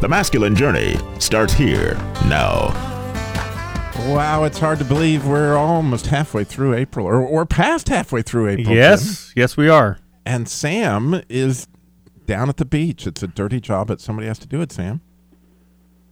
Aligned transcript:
The 0.00 0.08
masculine 0.08 0.54
journey 0.54 0.96
starts 1.18 1.52
here 1.52 1.94
now. 2.26 2.72
Wow, 4.14 4.44
it's 4.44 4.58
hard 4.58 4.78
to 4.78 4.84
believe 4.84 5.26
we're 5.26 5.56
almost 5.56 6.06
halfway 6.06 6.44
through 6.44 6.74
April, 6.74 7.04
or, 7.04 7.20
or 7.20 7.44
past 7.44 7.88
halfway 7.88 8.22
through 8.22 8.48
April. 8.48 8.66
Jim. 8.66 8.76
Yes, 8.76 9.32
yes, 9.34 9.56
we 9.56 9.68
are. 9.68 9.98
And 10.24 10.48
Sam 10.48 11.22
is 11.28 11.66
down 12.26 12.48
at 12.48 12.58
the 12.58 12.64
beach. 12.64 13.06
It's 13.06 13.22
a 13.22 13.26
dirty 13.26 13.60
job, 13.60 13.88
but 13.88 14.00
somebody 14.00 14.28
has 14.28 14.38
to 14.38 14.46
do 14.46 14.60
it, 14.60 14.70
Sam. 14.70 15.00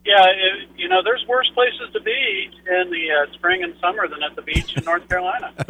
Yeah, 0.05 0.25
it, 0.25 0.69
you 0.77 0.89
know, 0.89 1.03
there's 1.05 1.25
worse 1.29 1.51
places 1.55 1.89
to 1.93 2.01
be 2.01 2.51
in 2.67 2.91
the 2.91 3.11
uh, 3.11 3.33
spring 3.35 3.63
and 3.63 3.75
summer 3.81 4.09
than 4.09 4.23
at 4.23 4.35
the 4.35 4.43
beach 4.43 4.77
in 4.77 4.85
North 4.85 5.09
Carolina. 5.09 5.53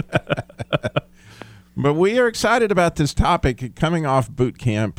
But 1.79 1.93
we 1.95 2.19
are 2.19 2.27
excited 2.27 2.73
about 2.73 2.96
this 2.96 3.12
topic 3.12 3.77
coming 3.77 4.07
off 4.07 4.30
boot 4.30 4.57
camp. 4.57 4.98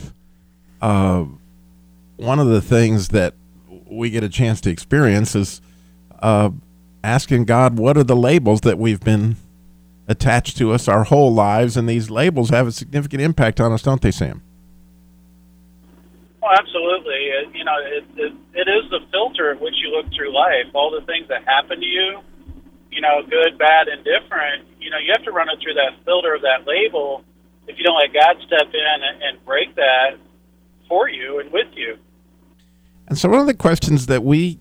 Uh, 0.80 1.26
one 2.18 2.40
of 2.40 2.48
the 2.48 2.62
things 2.62 3.10
that 3.10 3.36
we 3.90 4.10
get 4.10 4.24
a 4.24 4.30
chance 4.30 4.60
to 4.62 4.70
experience 4.70 5.36
is 5.36 5.62
uh, 6.20 6.50
asking 7.04 7.46
God, 7.46 7.78
what 7.78 7.98
are 7.98 8.04
the 8.04 8.16
labels 8.16 8.62
that 8.62 8.78
we've 8.78 9.00
been 9.00 9.38
attached 10.08 10.58
to 10.58 10.74
us 10.74 10.88
our 10.88 11.06
whole 11.06 11.34
lives? 11.34 11.78
And 11.78 11.88
these 11.88 12.10
labels 12.10 12.50
have 12.50 12.68
a 12.68 12.72
significant 12.72 13.22
impact 13.22 13.62
on 13.62 13.72
us, 13.72 13.84
don't 13.84 14.02
they, 14.02 14.12
Sam? 14.12 14.42
Oh, 16.42 16.50
absolutely. 16.58 17.14
It, 17.14 17.56
you 17.56 17.64
know, 17.64 17.78
it, 17.80 18.06
it, 18.16 18.34
it 18.54 18.68
is 18.68 18.90
the 18.90 19.00
filter 19.12 19.52
at 19.52 19.62
which 19.62 19.76
you 19.84 19.90
look 19.90 20.08
through 20.14 20.34
life. 20.34 20.68
All 20.74 20.92
the 20.92 21.06
things 21.06 21.28
that 21.30 21.44
happen 21.46 21.80
to 21.80 21.86
you, 21.86 22.20
you 22.92 23.02
know, 23.02 23.22
good, 23.30 23.58
bad, 23.58 23.88
and 23.88 24.04
different, 24.04 24.66
you 24.80 24.90
know, 24.90 24.98
you 24.98 25.12
have 25.16 25.24
to 25.26 25.32
run 25.32 25.50
it 25.50 25.60
through 25.62 25.76
that 25.76 25.94
filter 26.06 26.34
of 26.34 26.42
that 26.42 26.66
label 26.66 27.24
if 27.68 27.78
you 27.78 27.84
don't 27.84 28.00
let 28.00 28.14
God 28.14 28.38
step 28.46 28.74
in 28.74 28.98
and, 29.04 29.22
and 29.22 29.46
break 29.46 29.76
that 29.76 30.18
for 30.88 31.10
you 31.10 31.40
and 31.40 31.52
with 31.52 31.68
you. 31.76 31.98
And 33.08 33.18
so, 33.18 33.30
one 33.30 33.40
of 33.40 33.48
the 33.48 33.54
questions 33.54 34.08
that 34.08 34.24
we 34.24 34.60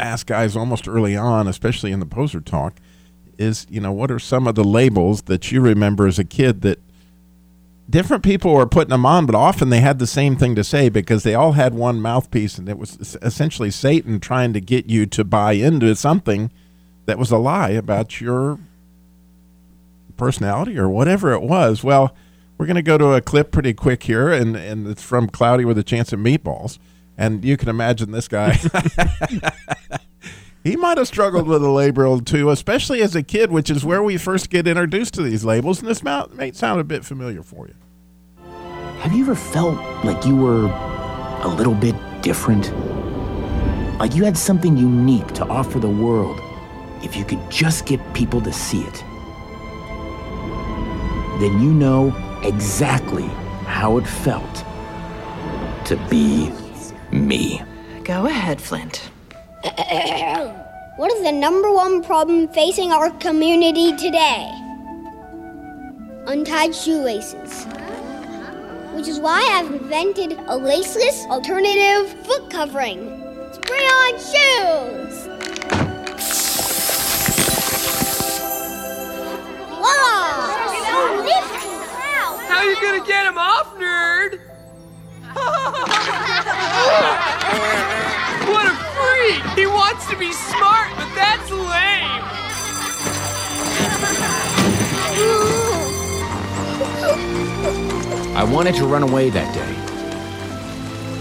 ask 0.00 0.26
guys 0.26 0.56
almost 0.56 0.88
early 0.88 1.16
on, 1.16 1.46
especially 1.48 1.92
in 1.92 2.00
the 2.00 2.06
poser 2.06 2.40
talk, 2.40 2.74
is 3.38 3.66
you 3.70 3.80
know, 3.80 3.92
what 3.92 4.10
are 4.10 4.18
some 4.18 4.46
of 4.46 4.54
the 4.54 4.64
labels 4.64 5.22
that 5.22 5.52
you 5.52 5.60
remember 5.60 6.06
as 6.06 6.18
a 6.18 6.24
kid 6.24 6.62
that 6.62 6.80
different 7.88 8.22
people 8.22 8.52
were 8.52 8.66
putting 8.66 8.90
them 8.90 9.06
on, 9.06 9.26
but 9.26 9.34
often 9.34 9.70
they 9.70 9.80
had 9.80 9.98
the 9.98 10.06
same 10.06 10.36
thing 10.36 10.54
to 10.54 10.64
say 10.64 10.88
because 10.88 11.22
they 11.22 11.34
all 11.34 11.52
had 11.52 11.74
one 11.74 12.00
mouthpiece, 12.00 12.58
and 12.58 12.68
it 12.68 12.78
was 12.78 13.16
essentially 13.22 13.70
Satan 13.70 14.20
trying 14.20 14.52
to 14.52 14.60
get 14.60 14.86
you 14.86 15.06
to 15.06 15.24
buy 15.24 15.52
into 15.52 15.94
something 15.94 16.50
that 17.06 17.18
was 17.18 17.30
a 17.30 17.38
lie 17.38 17.70
about 17.70 18.20
your 18.20 18.58
personality 20.16 20.76
or 20.76 20.88
whatever 20.88 21.32
it 21.32 21.42
was. 21.42 21.82
Well, 21.82 22.14
we're 22.58 22.66
going 22.66 22.76
to 22.76 22.82
go 22.82 22.98
to 22.98 23.14
a 23.14 23.20
clip 23.20 23.52
pretty 23.52 23.72
quick 23.72 24.02
here, 24.02 24.30
and, 24.30 24.56
and 24.56 24.86
it's 24.86 25.02
from 25.02 25.28
Cloudy 25.28 25.64
with 25.64 25.78
a 25.78 25.84
Chance 25.84 26.12
of 26.12 26.20
Meatballs. 26.20 26.78
And 27.18 27.44
you 27.44 27.56
can 27.56 27.68
imagine 27.68 28.12
this 28.12 28.28
guy. 28.28 28.52
he 30.64 30.76
might 30.76 30.96
have 30.96 31.08
struggled 31.08 31.48
with 31.48 31.62
a 31.62 31.70
label 31.70 32.20
too, 32.20 32.50
especially 32.50 33.02
as 33.02 33.16
a 33.16 33.24
kid, 33.24 33.50
which 33.50 33.68
is 33.68 33.84
where 33.84 34.02
we 34.02 34.16
first 34.16 34.48
get 34.48 34.68
introduced 34.68 35.14
to 35.14 35.22
these 35.22 35.44
labels. 35.44 35.80
And 35.80 35.88
this 35.88 36.02
may 36.02 36.52
sound 36.52 36.80
a 36.80 36.84
bit 36.84 37.04
familiar 37.04 37.42
for 37.42 37.66
you. 37.66 37.74
Have 39.00 39.12
you 39.12 39.24
ever 39.24 39.34
felt 39.34 39.76
like 40.04 40.24
you 40.24 40.36
were 40.36 40.66
a 41.42 41.48
little 41.48 41.74
bit 41.74 41.96
different? 42.22 42.72
Like 43.98 44.14
you 44.14 44.24
had 44.24 44.38
something 44.38 44.76
unique 44.76 45.26
to 45.34 45.44
offer 45.46 45.80
the 45.80 45.90
world 45.90 46.40
if 47.02 47.16
you 47.16 47.24
could 47.24 47.50
just 47.50 47.86
get 47.86 48.00
people 48.14 48.40
to 48.42 48.52
see 48.52 48.82
it? 48.82 49.04
Then 51.40 51.60
you 51.60 51.72
know 51.72 52.14
exactly 52.44 53.26
how 53.66 53.98
it 53.98 54.06
felt 54.06 54.64
to 55.86 55.96
be 56.08 56.50
me. 57.10 57.62
Go 58.04 58.26
ahead, 58.26 58.60
Flint. 58.60 59.10
What 60.96 61.12
is 61.12 61.22
the 61.22 61.32
number 61.32 61.72
one 61.72 62.02
problem 62.02 62.48
facing 62.48 62.90
our 62.90 63.10
community 63.18 63.92
today? 63.96 64.50
Untied 66.26 66.74
shoelaces. 66.74 67.64
Which 68.94 69.06
is 69.06 69.20
why 69.20 69.40
I've 69.40 69.72
invented 69.72 70.32
a 70.32 70.58
laceless 70.58 71.24
alternative 71.30 72.10
foot 72.26 72.50
covering. 72.50 73.22
Spray 73.52 73.78
on 73.78 74.14
shoes! 74.18 75.26
Voila! 79.70 81.22
Nifty! 81.22 81.68
Wow! 81.68 82.40
How 82.48 82.62
you 82.62 82.74
gonna 82.82 83.06
get 83.06 83.24
him 83.26 83.38
off, 83.38 83.76
nerd? 83.76 84.40
what 88.52 88.66
a 88.66 88.74
freak! 88.94 89.42
He 89.58 89.66
wants 89.66 90.06
to 90.10 90.16
be 90.16 90.32
smart, 90.32 90.90
but 90.96 91.08
that's 91.14 91.50
lame. 91.50 92.08
I 98.36 98.44
wanted 98.44 98.74
to 98.76 98.86
run 98.86 99.02
away 99.02 99.30
that 99.30 99.52
day. 99.52 99.74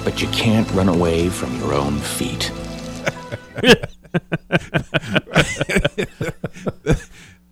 But 0.03 0.22
you 0.22 0.28
can't 0.29 0.69
run 0.72 0.88
away 0.88 1.29
from 1.29 1.57
your 1.59 1.74
own 1.74 1.97
feet. 2.00 2.51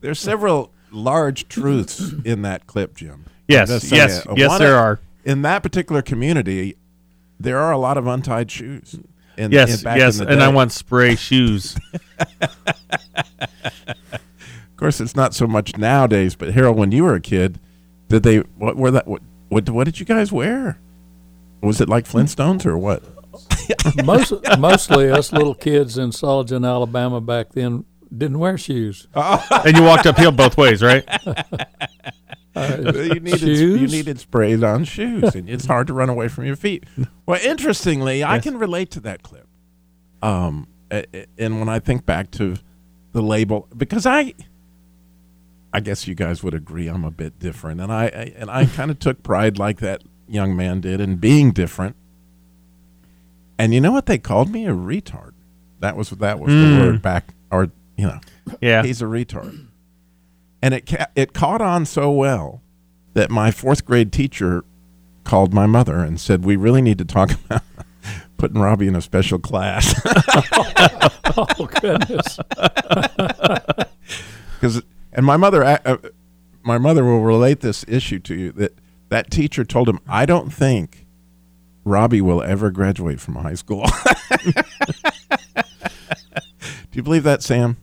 There's 0.02 0.20
several 0.20 0.72
large 0.92 1.48
truths 1.48 2.14
in 2.24 2.44
that 2.44 2.68
clip, 2.68 2.96
Jim. 2.96 3.26
Yes, 3.48 3.70
I'm 3.70 3.98
yes, 3.98 4.26
yes, 4.36 4.60
there 4.60 4.76
are. 4.76 5.00
In 5.24 5.42
that 5.42 5.64
particular 5.64 6.02
community, 6.04 6.76
there 7.40 7.58
are 7.60 7.72
a 7.72 7.78
lot 7.78 7.98
of 7.98 8.08
untied 8.08 8.50
shoes. 8.52 9.00
In, 9.38 9.52
Yes, 9.52 9.80
in- 9.80 9.84
back 9.84 9.98
yes, 9.98 10.20
in 10.20 10.26
the 10.28 10.32
and 10.34 10.42
I 10.44 10.48
want 10.50 10.72
spray 10.72 11.16
shoes. 11.16 11.76
Of 14.76 14.78
course, 14.78 15.00
it's 15.00 15.16
not 15.16 15.34
so 15.34 15.48
much 15.48 15.78
nowadays. 15.78 16.36
But 16.36 16.54
Harold, 16.54 16.78
when 16.78 16.92
you 16.92 17.06
were 17.06 17.16
a 17.16 17.22
kid, 17.22 17.60
did 18.10 18.24
they 18.24 18.40
what 18.40 18.76
were 18.76 18.92
that? 18.92 19.08
What, 19.08 19.22
what 19.48 19.70
what 19.70 19.86
did 19.86 20.02
you 20.02 20.06
guys 20.06 20.34
wear? 20.34 20.80
Was 21.62 21.80
it 21.80 21.88
like 21.88 22.06
Flintstones 22.06 22.66
or 22.66 22.78
what? 22.78 23.02
Most, 24.06 24.34
mostly 24.60 25.10
us 25.10 25.32
little 25.32 25.56
kids 25.56 25.98
in 25.98 26.12
Sulligent, 26.12 26.66
Alabama 26.66 27.22
back 27.22 27.54
then 27.54 27.86
didn't 28.16 28.40
wear 28.40 28.58
shoes. 28.58 29.08
Oh. 29.16 29.46
and 29.66 29.76
you 29.78 29.84
walked 29.84 30.06
uphill 30.06 30.32
both 30.32 30.58
ways, 30.58 30.82
right? 30.84 31.08
you 32.56 33.20
needed 33.20 33.42
you 33.42 33.56
Shoes? 33.78 33.92
needed 33.92 34.20
sprays 34.20 34.64
on 34.64 34.84
shoes, 34.86 35.36
and 35.36 35.50
it's 35.50 35.66
hard 35.68 35.88
to 35.88 35.94
run 35.94 36.10
away 36.10 36.28
from 36.28 36.46
your 36.46 36.56
feet. 36.56 36.86
Well, 37.26 37.40
interestingly, 37.44 38.24
I 38.24 38.40
can 38.40 38.58
relate 38.58 38.92
to 38.92 39.00
that 39.02 39.24
clip. 39.24 39.48
Um, 40.22 40.68
a- 40.92 41.06
a- 41.14 41.26
and 41.38 41.60
when 41.60 41.70
I 41.70 41.80
think 41.80 42.06
back 42.06 42.32
to 42.32 42.56
the 43.12 43.22
label, 43.22 43.68
because 43.76 44.06
I, 44.06 44.34
I 45.74 45.80
guess 45.82 46.08
you 46.08 46.16
guys 46.16 46.44
would 46.44 46.54
agree 46.54 46.88
I'm 46.88 47.04
a 47.04 47.12
bit 47.12 47.38
different, 47.40 47.82
and 47.82 47.92
I, 47.92 48.04
I 48.06 48.34
and 48.38 48.50
I 48.50 48.66
kind 48.66 48.90
of 48.92 49.00
took 49.00 49.22
pride 49.24 49.58
like 49.60 49.80
that 49.80 50.04
young 50.28 50.56
man 50.56 50.82
did 50.82 51.02
in 51.02 51.18
being 51.18 51.52
different. 51.52 51.96
And 53.58 53.74
you 53.74 53.80
know 53.82 53.92
what 53.92 54.06
they 54.06 54.18
called 54.18 54.50
me? 54.52 54.66
A 54.68 54.72
retard. 54.74 55.32
That 55.80 55.96
was 55.96 56.10
that 56.10 56.40
was 56.40 56.50
the 56.50 56.54
Mm. 56.60 56.80
word 56.80 57.02
back, 57.02 57.34
or 57.52 57.70
you 57.98 58.08
know, 58.08 58.20
Yeah. 58.62 58.84
he's 58.84 59.02
a 59.02 59.06
retard. 59.06 59.68
And 60.66 60.74
it 60.74 60.88
ca- 60.88 61.06
it 61.16 61.32
caught 61.32 61.62
on 61.62 61.86
so 61.86 62.10
well 62.10 62.64
that 63.14 63.30
my 63.30 63.52
fourth 63.52 63.86
grade 63.86 64.12
teacher 64.12 64.64
called 65.24 65.54
my 65.54 65.68
mother 65.68 66.00
and 66.00 66.20
said, 66.20 66.44
"We 66.44 66.56
really 66.56 66.82
need 66.82 66.98
to 66.98 67.06
talk 67.06 67.30
about 67.46 67.62
putting 68.38 68.60
Robbie 68.60 68.88
in 68.88 68.96
a 68.96 69.02
special 69.02 69.38
class." 69.38 69.94
Oh 71.38 71.68
goodness! 71.82 72.40
Because 74.56 74.82
and 75.14 75.24
my 75.26 75.38
mother, 75.38 75.64
uh, 75.64 75.98
my 76.64 76.80
mother 76.80 77.04
will 77.04 77.22
relate 77.22 77.60
this 77.60 77.86
issue 77.88 78.18
to 78.20 78.34
you 78.34 78.52
that 78.54 78.74
that 79.10 79.30
teacher 79.30 79.64
told 79.66 79.88
him, 79.88 80.00
"I 80.08 80.26
don't 80.26 80.52
think 80.52 81.06
Robbie 81.84 82.22
will 82.22 82.42
ever 82.42 82.72
graduate 82.72 83.20
from 83.20 83.36
high 83.36 83.54
school." 83.54 83.86
Do 85.54 86.94
you 86.94 87.04
believe 87.04 87.24
that, 87.24 87.44
Sam? 87.44 87.78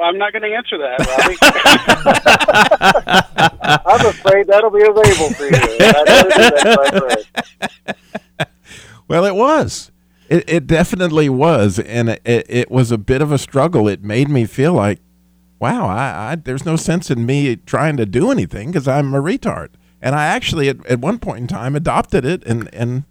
Well, 0.00 0.08
I'm 0.08 0.16
not 0.16 0.32
going 0.32 0.44
to 0.44 0.56
answer 0.56 0.78
that, 0.78 0.98
Robbie. 1.12 1.36
I'm 3.84 4.06
afraid 4.06 4.46
that'll 4.46 4.70
be 4.70 4.80
a 4.80 4.90
label 4.90 5.28
for 5.34 5.44
you. 5.44 5.50
I 5.52 6.04
never 6.06 6.30
did 6.30 6.52
that. 7.84 8.48
Well, 9.08 9.26
it 9.26 9.34
was. 9.34 9.92
It, 10.30 10.48
it 10.48 10.66
definitely 10.66 11.28
was, 11.28 11.78
and 11.80 12.08
it, 12.08 12.22
it, 12.24 12.46
it 12.48 12.70
was 12.70 12.90
a 12.90 12.96
bit 12.96 13.20
of 13.20 13.30
a 13.30 13.36
struggle. 13.36 13.88
It 13.88 14.02
made 14.02 14.30
me 14.30 14.46
feel 14.46 14.72
like, 14.72 15.00
wow, 15.58 15.86
I, 15.86 16.32
I 16.32 16.36
there's 16.36 16.64
no 16.64 16.76
sense 16.76 17.10
in 17.10 17.26
me 17.26 17.56
trying 17.56 17.98
to 17.98 18.06
do 18.06 18.30
anything 18.30 18.70
because 18.70 18.88
I'm 18.88 19.12
a 19.12 19.20
retard. 19.20 19.68
And 20.00 20.14
I 20.14 20.24
actually, 20.24 20.70
at, 20.70 20.86
at 20.86 21.00
one 21.00 21.18
point 21.18 21.40
in 21.40 21.46
time, 21.46 21.76
adopted 21.76 22.24
it, 22.24 22.42
and 22.46 22.72
and 22.72 23.04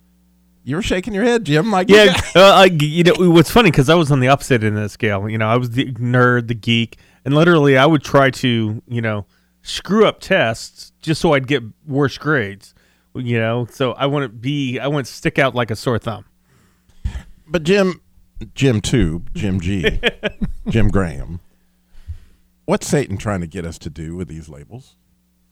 you 0.69 0.75
were 0.75 0.83
shaking 0.83 1.15
your 1.15 1.23
head, 1.23 1.45
Jim. 1.45 1.71
Like, 1.71 1.89
Yeah, 1.89 2.13
uh, 2.35 2.53
I, 2.53 2.65
you 2.65 3.03
know, 3.03 3.13
what's 3.31 3.49
funny 3.49 3.71
because 3.71 3.89
I 3.89 3.95
was 3.95 4.11
on 4.11 4.19
the 4.19 4.27
opposite 4.27 4.63
end 4.63 4.77
of 4.77 4.83
the 4.83 4.89
scale. 4.89 5.27
You 5.27 5.37
know, 5.37 5.49
I 5.49 5.57
was 5.57 5.71
the 5.71 5.91
nerd, 5.93 6.47
the 6.47 6.53
geek, 6.53 6.97
and 7.25 7.33
literally 7.33 7.75
I 7.75 7.87
would 7.87 8.03
try 8.03 8.29
to, 8.29 8.81
you 8.87 9.01
know, 9.01 9.25
screw 9.63 10.05
up 10.05 10.19
tests 10.19 10.91
just 11.01 11.21
so 11.21 11.33
I'd 11.33 11.47
get 11.47 11.63
worse 11.87 12.17
grades. 12.17 12.75
You 13.15 13.39
know, 13.39 13.67
so 13.71 13.93
I 13.93 14.05
wouldn't 14.05 14.39
be, 14.39 14.77
I 14.77 14.87
wouldn't 14.87 15.07
stick 15.07 15.39
out 15.39 15.55
like 15.55 15.71
a 15.71 15.75
sore 15.75 15.97
thumb. 15.97 16.25
But 17.47 17.63
Jim, 17.63 18.01
Jim 18.53 18.79
Tube, 18.79 19.31
Jim 19.33 19.59
G, 19.59 19.99
Jim 20.69 20.89
Graham. 20.89 21.39
What's 22.65 22.87
Satan 22.87 23.17
trying 23.17 23.41
to 23.41 23.47
get 23.47 23.65
us 23.65 23.79
to 23.79 23.89
do 23.89 24.15
with 24.15 24.27
these 24.27 24.47
labels? 24.47 24.95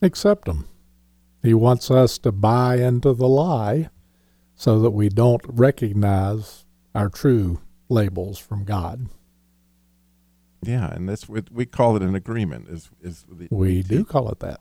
accept 0.00 0.44
them. 0.44 0.68
He 1.42 1.52
wants 1.52 1.90
us 1.90 2.18
to 2.18 2.30
buy 2.30 2.76
into 2.76 3.12
the 3.12 3.26
lie 3.26 3.90
so 4.58 4.78
that 4.80 4.90
we 4.90 5.08
don't 5.08 5.40
recognize 5.46 6.66
our 6.94 7.08
true 7.08 7.60
labels 7.88 8.38
from 8.38 8.64
God. 8.64 9.06
Yeah, 10.62 10.92
and 10.92 11.08
that's 11.08 11.28
what 11.28 11.50
we 11.50 11.64
call 11.64 11.94
it 11.96 12.02
an 12.02 12.14
agreement. 12.14 12.68
Is 12.68 12.90
is 13.00 13.24
the, 13.30 13.48
We 13.50 13.82
do 13.82 14.04
call 14.04 14.28
it 14.30 14.40
that. 14.40 14.60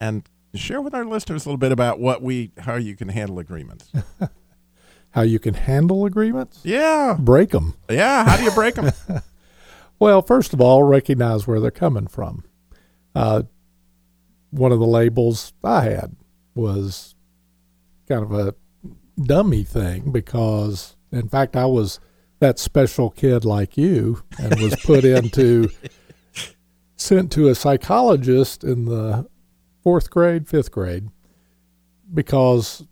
and 0.00 0.22
share 0.54 0.80
with 0.80 0.94
our 0.94 1.04
listeners 1.04 1.44
a 1.44 1.48
little 1.48 1.58
bit 1.58 1.72
about 1.72 1.98
what 2.00 2.22
we 2.22 2.52
how 2.58 2.76
you 2.76 2.96
can 2.96 3.08
handle 3.08 3.38
agreements. 3.38 3.90
How 5.10 5.22
you 5.22 5.38
can 5.38 5.54
handle 5.54 6.04
agreements? 6.04 6.60
yeah, 6.62 7.16
Break 7.18 7.48
them. 7.50 7.74
yeah. 7.88 8.24
How 8.26 8.36
do 8.36 8.42
you 8.44 8.50
break 8.50 8.74
them? 8.74 8.92
Well, 9.98 10.20
first 10.20 10.52
of 10.52 10.60
all, 10.60 10.82
recognize 10.82 11.46
where 11.46 11.58
they're 11.58 11.70
coming 11.70 12.06
from. 12.06 12.44
Uh, 13.14 13.44
one 14.50 14.72
of 14.72 14.78
the 14.78 14.86
labels 14.86 15.54
I 15.64 15.84
had 15.84 16.14
was 16.54 17.14
kind 18.06 18.22
of 18.22 18.30
a 18.30 18.54
dummy 19.20 19.64
thing 19.64 20.12
because, 20.12 20.96
in 21.10 21.28
fact, 21.28 21.56
I 21.56 21.66
was 21.66 22.00
that 22.38 22.58
special 22.58 23.10
kid 23.10 23.44
like 23.44 23.76
you 23.76 24.22
and 24.38 24.60
was 24.60 24.76
put 24.76 25.04
into, 25.04 25.70
sent 26.96 27.32
to 27.32 27.48
a 27.48 27.54
psychologist 27.54 28.62
in 28.62 28.84
the 28.84 29.28
fourth 29.82 30.10
grade, 30.10 30.48
fifth 30.48 30.70
grade, 30.70 31.08
because 32.12 32.84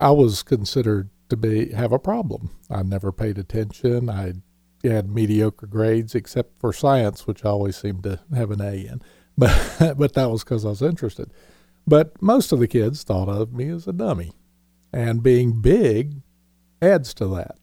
I 0.00 0.10
was 0.10 0.42
considered 0.42 1.10
to 1.28 1.36
be 1.36 1.72
have 1.72 1.92
a 1.92 1.98
problem. 1.98 2.50
I 2.70 2.82
never 2.82 3.12
paid 3.12 3.38
attention. 3.38 4.08
I 4.08 4.34
had 4.84 5.10
mediocre 5.10 5.66
grades 5.66 6.14
except 6.14 6.60
for 6.60 6.72
science, 6.72 7.26
which 7.26 7.44
I 7.44 7.48
always 7.48 7.76
seemed 7.76 8.04
to 8.04 8.20
have 8.34 8.50
an 8.50 8.60
A 8.60 8.86
in. 8.86 9.02
But 9.36 9.94
but 9.98 10.14
that 10.14 10.30
was 10.30 10.44
because 10.44 10.64
I 10.64 10.68
was 10.68 10.82
interested. 10.82 11.30
But 11.86 12.20
most 12.20 12.52
of 12.52 12.58
the 12.58 12.68
kids 12.68 13.02
thought 13.02 13.28
of 13.28 13.52
me 13.52 13.68
as 13.70 13.88
a 13.88 13.92
dummy, 13.92 14.32
and 14.92 15.22
being 15.22 15.60
big 15.60 16.14
adds 16.80 17.14
to 17.14 17.26
that. 17.28 17.58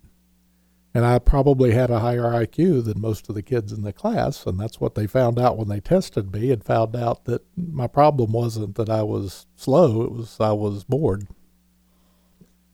And 0.94 1.06
I 1.06 1.20
probably 1.20 1.72
had 1.72 1.90
a 1.90 2.00
higher 2.00 2.24
IQ 2.24 2.86
than 2.86 3.02
most 3.02 3.28
of 3.28 3.36
the 3.36 3.42
kids 3.42 3.74
in 3.74 3.82
the 3.82 3.92
class, 3.92 4.46
and 4.46 4.58
that's 4.58 4.80
what 4.80 4.96
they 4.96 5.08
found 5.08 5.38
out 5.38 5.58
when 5.58 5.68
they 5.68 5.82
tested 5.82 6.34
me 6.34 6.52
and 6.52 6.64
found 6.64 6.96
out 6.96 7.26
that 7.26 7.44
my 7.58 7.88
problem 7.88 8.32
wasn't 8.32 8.76
that 8.76 8.90
I 8.90 9.04
was 9.04 9.46
slow; 9.58 10.04
it 10.04 10.12
was 10.12 10.38
I 10.40 10.54
was 10.54 10.86
bored. 10.86 11.28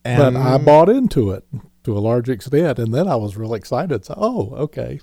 And 0.05 0.35
but 0.35 0.39
I 0.39 0.57
bought 0.59 0.89
into 0.89 1.31
it 1.31 1.45
to 1.83 1.97
a 1.97 1.99
large 1.99 2.29
extent, 2.29 2.77
and 2.77 2.93
then 2.93 3.07
I 3.07 3.15
was 3.15 3.37
real 3.37 3.55
excited. 3.55 4.05
So, 4.05 4.13
oh, 4.17 4.53
okay, 4.55 4.99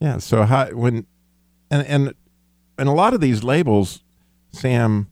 Yeah. 0.00 0.18
So 0.18 0.44
how 0.44 0.70
when 0.70 1.06
and 1.70 1.86
and 1.86 2.14
and 2.78 2.88
a 2.88 2.92
lot 2.92 3.12
of 3.12 3.20
these 3.20 3.44
labels, 3.44 4.02
Sam, 4.52 5.10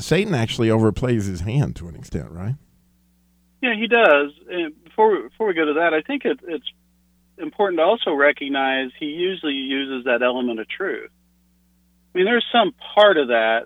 Satan 0.00 0.34
actually 0.34 0.68
overplays 0.68 1.26
his 1.26 1.40
hand 1.40 1.76
to 1.76 1.88
an 1.88 1.94
extent, 1.96 2.30
right? 2.30 2.54
Yeah, 3.62 3.74
he 3.74 3.86
does. 3.86 4.32
And 4.48 4.84
before 4.84 5.10
we, 5.12 5.28
before 5.28 5.46
we 5.48 5.54
go 5.54 5.66
to 5.66 5.74
that, 5.74 5.92
I 5.94 6.00
think 6.02 6.24
it, 6.24 6.40
it's 6.46 6.66
important 7.38 7.78
to 7.78 7.84
also 7.84 8.12
recognize 8.12 8.90
he 8.98 9.06
usually 9.06 9.54
uses 9.54 10.04
that 10.04 10.22
element 10.22 10.60
of 10.60 10.68
truth. 10.68 11.10
I 12.14 12.18
mean, 12.18 12.24
there's 12.26 12.46
some 12.52 12.72
part 12.94 13.16
of 13.16 13.28
that 13.28 13.64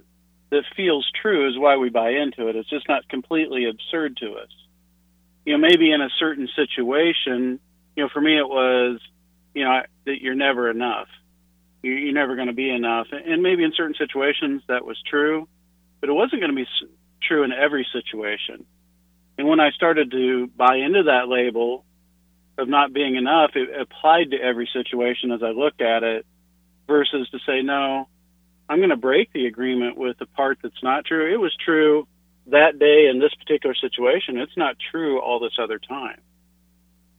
that 0.51 0.65
feels 0.77 1.09
true 1.21 1.49
is 1.49 1.59
why 1.59 1.77
we 1.77 1.89
buy 1.91 2.11
into 2.11 2.49
it. 2.49 2.57
It's 2.57 2.69
just 2.69 2.89
not 2.89 3.09
completely 3.09 3.69
absurd 3.69 4.17
to 4.19 4.35
us. 4.35 4.51
You 5.47 5.55
know, 5.55 5.59
maybe 5.59 5.91
in 5.93 6.01
a 6.01 6.09
certain 6.19 6.49
situation, 6.55 7.59
you 7.97 8.03
know, 8.03 8.09
for 8.13 8.21
me 8.21 8.39
it 8.39 8.49
was, 8.49 9.01
you 9.55 9.65
know, 9.65 9.71
I- 9.71 9.87
that 10.07 10.21
you're 10.21 10.35
never 10.35 10.71
enough. 10.71 11.09
You're, 11.83 11.99
you're 11.99 12.13
never 12.15 12.35
going 12.37 12.49
to 12.49 12.55
be 12.55 12.71
enough. 12.71 13.07
And 13.13 13.43
maybe 13.43 13.65
in 13.65 13.73
certain 13.77 13.95
situations 13.97 14.63
that 14.69 14.85
was 14.85 15.01
true, 15.09 15.49
but 16.05 16.11
it 16.11 16.17
wasn't 16.17 16.43
going 16.43 16.55
to 16.55 16.55
be 16.55 16.69
true 17.23 17.45
in 17.45 17.53
every 17.53 17.87
situation. 17.91 18.67
And 19.39 19.49
when 19.49 19.59
I 19.59 19.71
started 19.71 20.11
to 20.11 20.49
buy 20.49 20.77
into 20.77 21.05
that 21.05 21.29
label 21.29 21.87
of 22.59 22.69
not 22.69 22.93
being 22.93 23.15
enough, 23.15 23.53
it 23.55 23.71
applied 23.75 24.33
to 24.33 24.37
every 24.37 24.69
situation 24.71 25.33
as 25.33 25.43
I 25.43 25.53
looked 25.53 25.81
at 25.81 26.03
it 26.03 26.27
versus 26.87 27.27
to 27.31 27.39
say, 27.47 27.63
no, 27.63 28.07
I'm 28.69 28.81
going 28.81 28.91
to 28.91 28.97
break 28.97 29.33
the 29.33 29.47
agreement 29.47 29.97
with 29.97 30.19
the 30.19 30.27
part 30.27 30.59
that's 30.63 30.83
not 30.83 31.07
true. 31.07 31.33
It 31.33 31.39
was 31.39 31.57
true 31.65 32.07
that 32.49 32.79
day 32.79 33.07
in 33.11 33.19
this 33.19 33.33
particular 33.37 33.75
situation. 33.75 34.37
It's 34.37 34.59
not 34.59 34.77
true 34.91 35.23
all 35.23 35.41
this 35.41 35.57
other 35.59 35.79
time. 35.79 36.21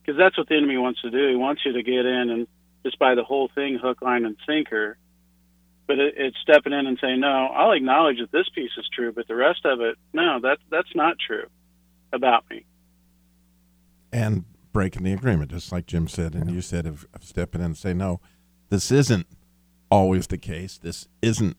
Because 0.04 0.16
that's 0.16 0.38
what 0.38 0.48
the 0.48 0.58
enemy 0.58 0.78
wants 0.78 1.02
to 1.02 1.10
do. 1.10 1.28
He 1.28 1.36
wants 1.36 1.64
you 1.66 1.72
to 1.72 1.82
get 1.82 2.06
in 2.06 2.30
and 2.30 2.48
just 2.84 3.00
buy 3.00 3.16
the 3.16 3.24
whole 3.24 3.50
thing 3.56 3.80
hook, 3.82 4.04
line, 4.04 4.26
and 4.26 4.38
sinker. 4.46 5.00
But 5.88 6.00
it, 6.00 6.16
it's 6.18 6.38
stepping 6.42 6.74
in 6.74 6.88
and 6.88 6.98
saying, 7.00 7.20
no, 7.20 7.28
I'll 7.28 7.72
acknowledge 7.74 8.18
that 8.20 8.32
this 8.32 8.50
piece 8.56 8.72
is 8.78 8.88
true, 8.94 9.12
but 9.12 9.28
the 9.28 9.36
rest 9.36 9.66
of 9.66 9.82
it, 9.82 9.98
no, 10.14 10.40
that, 10.42 10.58
that's 10.72 10.94
not 10.96 11.18
true 11.20 11.46
about 12.12 12.44
me. 12.50 12.66
And 14.12 14.46
breaking 14.74 15.04
the 15.04 15.14
agreement, 15.14 15.52
just 15.52 15.72
like 15.72 15.86
Jim 15.86 16.08
said, 16.08 16.34
and 16.34 16.50
you 16.50 16.62
said 16.62 16.86
of, 16.86 17.06
of 17.14 17.24
stepping 17.24 17.62
in 17.62 17.66
and 17.68 17.78
say, 17.78 17.94
no, 17.94 18.20
this 18.70 18.92
isn't 18.92 19.28
always 19.92 20.28
the 20.28 20.38
case. 20.38 20.78
This 20.78 21.08
isn't 21.22 21.56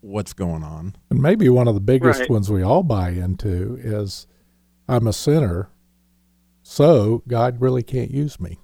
what's 0.00 0.32
going 0.32 0.64
on. 0.64 0.96
and 1.10 1.20
maybe 1.22 1.48
one 1.48 1.68
of 1.68 1.74
the 1.74 1.80
biggest 1.80 2.20
Right. 2.20 2.30
ones 2.30 2.50
we 2.50 2.62
all 2.62 2.82
buy 2.82 3.10
into 3.10 3.76
is 3.80 4.26
I'm 4.88 5.06
a 5.06 5.12
sinner, 5.12 5.68
so 6.62 7.22
God 7.28 7.60
really 7.60 7.82
can't 7.84 8.10
use 8.10 8.40
me. 8.40 8.58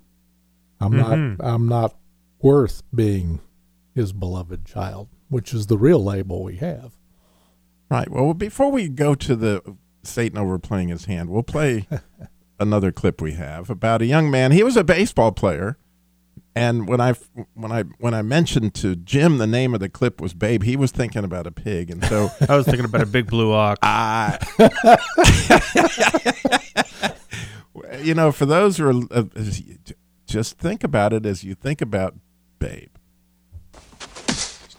I'm 0.80 0.92
Mhm. 0.92 1.38
not. 1.38 1.46
I'm 1.46 1.68
not 1.68 1.94
worth 2.40 2.82
being 2.92 3.40
His 3.94 4.12
beloved 4.12 4.64
child, 4.64 5.08
which 5.28 5.52
is 5.52 5.66
the 5.66 5.78
real 5.78 6.02
label 6.02 6.42
we 6.42 6.56
have. 6.56 6.92
Right. 7.90 8.10
Well, 8.10 8.32
before 8.32 8.70
we 8.70 8.88
go 8.88 9.14
to 9.14 9.36
the 9.36 9.76
Satan 10.02 10.38
overplaying 10.38 10.88
his 10.88 11.04
hand, 11.04 11.28
we'll 11.28 11.42
play 11.42 11.86
another 12.58 12.90
clip 12.90 13.20
we 13.20 13.32
have 13.32 13.68
about 13.68 14.00
a 14.00 14.06
young 14.06 14.30
man. 14.30 14.52
He 14.52 14.62
was 14.62 14.76
a 14.76 14.84
baseball 14.84 15.32
player, 15.32 15.76
and 16.54 16.88
when 16.88 17.00
I 17.00 17.14
when 17.54 17.72
I 17.72 17.82
when 17.98 18.14
I 18.14 18.22
mentioned 18.22 18.74
to 18.76 18.96
Jim 18.96 19.38
the 19.38 19.46
name 19.46 19.74
of 19.74 19.80
the 19.80 19.88
clip 19.88 20.20
was 20.20 20.32
Babe, 20.32 20.62
he 20.62 20.76
was 20.76 20.90
thinking 20.90 21.24
about 21.24 21.46
a 21.46 21.50
pig, 21.50 21.90
and 21.90 22.02
so 22.04 22.30
I 22.48 22.56
was 22.56 22.64
thinking 22.64 22.84
about 22.84 23.02
a 23.02 23.06
big 23.06 23.26
blue 23.26 23.52
ox. 23.52 23.78
I. 23.82 24.38
you 28.02 28.14
know, 28.14 28.32
for 28.32 28.46
those 28.46 28.76
who 28.76 28.88
are, 28.88 29.02
uh, 29.10 29.24
just 30.26 30.58
think 30.58 30.84
about 30.84 31.12
it 31.12 31.26
as 31.26 31.44
you 31.44 31.54
think 31.54 31.80
about 31.80 32.14
Babe. 32.58 32.90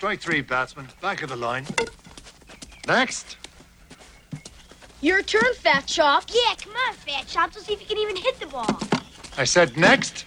Strike 0.04 0.20
three, 0.20 0.42
batsman. 0.42 0.90
Back 1.00 1.22
of 1.22 1.30
the 1.30 1.38
line. 1.38 1.66
Next. 2.90 3.38
Your 5.00 5.22
turn, 5.22 5.54
Fat 5.54 5.86
Chops. 5.86 6.36
Yeah, 6.36 6.56
come 6.62 6.74
on, 6.74 6.94
Fat 6.96 7.26
Chops. 7.26 7.56
Let's 7.56 7.68
see 7.68 7.74
if 7.74 7.80
you 7.80 7.88
can 7.88 7.98
even 7.98 8.18
hit 8.18 8.38
the 8.38 8.48
ball. 8.48 8.68
I 9.38 9.46
said 9.46 9.78
next. 9.78 10.26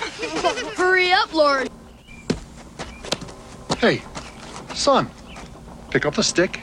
Hurry 0.78 1.12
up, 1.12 1.34
Lord. 1.34 1.68
Hey, 3.80 4.00
son. 4.72 5.10
Pick 5.90 6.06
up 6.06 6.14
the 6.14 6.22
stick. 6.22 6.62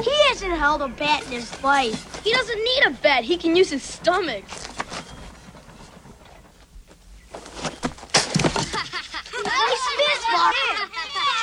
He 0.00 0.14
hasn't 0.28 0.52
held 0.52 0.80
a 0.82 0.86
bat 0.86 1.24
in 1.24 1.32
his 1.32 1.60
life. 1.64 2.22
He 2.22 2.32
doesn't 2.32 2.62
need 2.62 2.84
a 2.86 2.90
bat. 2.90 3.24
He 3.24 3.36
can 3.36 3.56
use 3.56 3.70
his 3.70 3.82
stomach. 3.82 4.44
nice 9.70 9.86
fist, 9.98 10.26
Bob. 10.32 10.54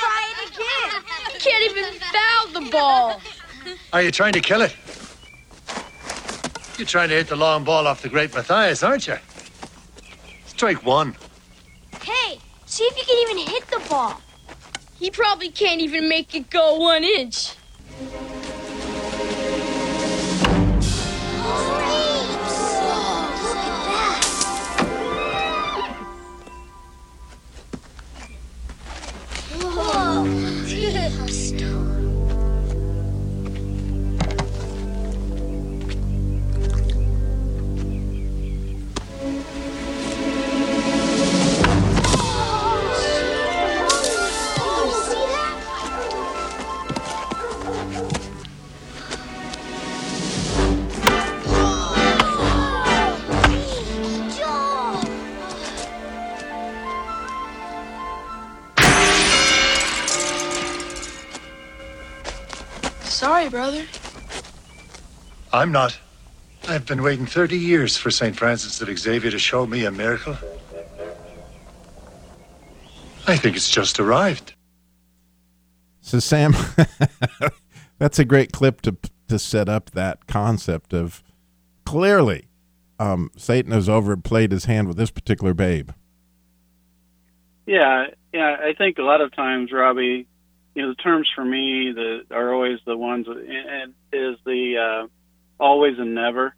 Try 0.00 0.22
it 0.32 0.50
again. 0.50 0.90
He 1.32 1.38
can't 1.38 1.67
even 1.78 2.00
foul 2.00 2.62
the 2.62 2.70
ball. 2.70 3.20
Are 3.92 4.02
you 4.02 4.10
trying 4.10 4.32
to 4.32 4.40
kill 4.40 4.62
it? 4.62 4.74
You're 6.76 6.86
trying 6.86 7.08
to 7.08 7.14
hit 7.14 7.28
the 7.28 7.36
long 7.36 7.64
ball 7.64 7.86
off 7.86 8.02
the 8.02 8.08
great 8.08 8.34
Matthias, 8.34 8.82
aren't 8.82 9.06
you? 9.06 9.16
Strike 10.46 10.84
one. 10.84 11.16
Hey, 12.02 12.38
see 12.66 12.84
if 12.84 12.96
you 12.96 13.04
can 13.04 13.30
even 13.30 13.52
hit 13.52 13.66
the 13.66 13.88
ball. 13.88 14.20
He 14.98 15.10
probably 15.10 15.50
can't 15.50 15.80
even 15.80 16.08
make 16.08 16.34
it 16.34 16.50
go 16.50 16.74
one 16.74 17.04
inch. 17.04 17.54
Stop. 31.08 32.07
I'm 65.58 65.72
not. 65.72 65.98
I've 66.68 66.86
been 66.86 67.02
waiting 67.02 67.26
30 67.26 67.58
years 67.58 67.96
for 67.96 68.12
St. 68.12 68.36
Francis 68.36 68.80
of 68.80 68.96
Xavier 68.96 69.32
to 69.32 69.40
show 69.40 69.66
me 69.66 69.86
a 69.86 69.90
miracle. 69.90 70.36
I 73.26 73.36
think 73.36 73.56
it's 73.56 73.68
just 73.68 73.98
arrived. 73.98 74.54
So, 76.00 76.20
Sam, 76.20 76.54
that's 77.98 78.20
a 78.20 78.24
great 78.24 78.52
clip 78.52 78.82
to 78.82 78.96
to 79.26 79.36
set 79.36 79.68
up 79.68 79.90
that 79.90 80.28
concept 80.28 80.94
of 80.94 81.24
clearly 81.84 82.46
um, 83.00 83.32
Satan 83.36 83.72
has 83.72 83.88
overplayed 83.88 84.52
his 84.52 84.66
hand 84.66 84.86
with 84.86 84.96
this 84.96 85.10
particular 85.10 85.54
babe. 85.54 85.90
Yeah, 87.66 88.06
yeah. 88.32 88.58
I 88.62 88.74
think 88.78 88.98
a 88.98 89.02
lot 89.02 89.20
of 89.20 89.34
times, 89.34 89.72
Robbie, 89.72 90.28
you 90.76 90.82
know, 90.82 90.90
the 90.90 90.94
terms 90.94 91.28
for 91.34 91.44
me 91.44 91.92
that 91.92 92.26
are 92.30 92.54
always 92.54 92.78
the 92.86 92.96
ones, 92.96 93.26
and 93.26 93.92
is 94.12 94.38
the 94.46 94.76
uh, 94.78 95.08
always 95.58 95.98
and 95.98 96.14
never. 96.14 96.54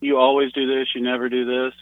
You 0.00 0.16
always 0.16 0.52
do 0.52 0.66
this. 0.66 0.88
You 0.94 1.02
never 1.02 1.28
do 1.28 1.44
this. 1.44 1.74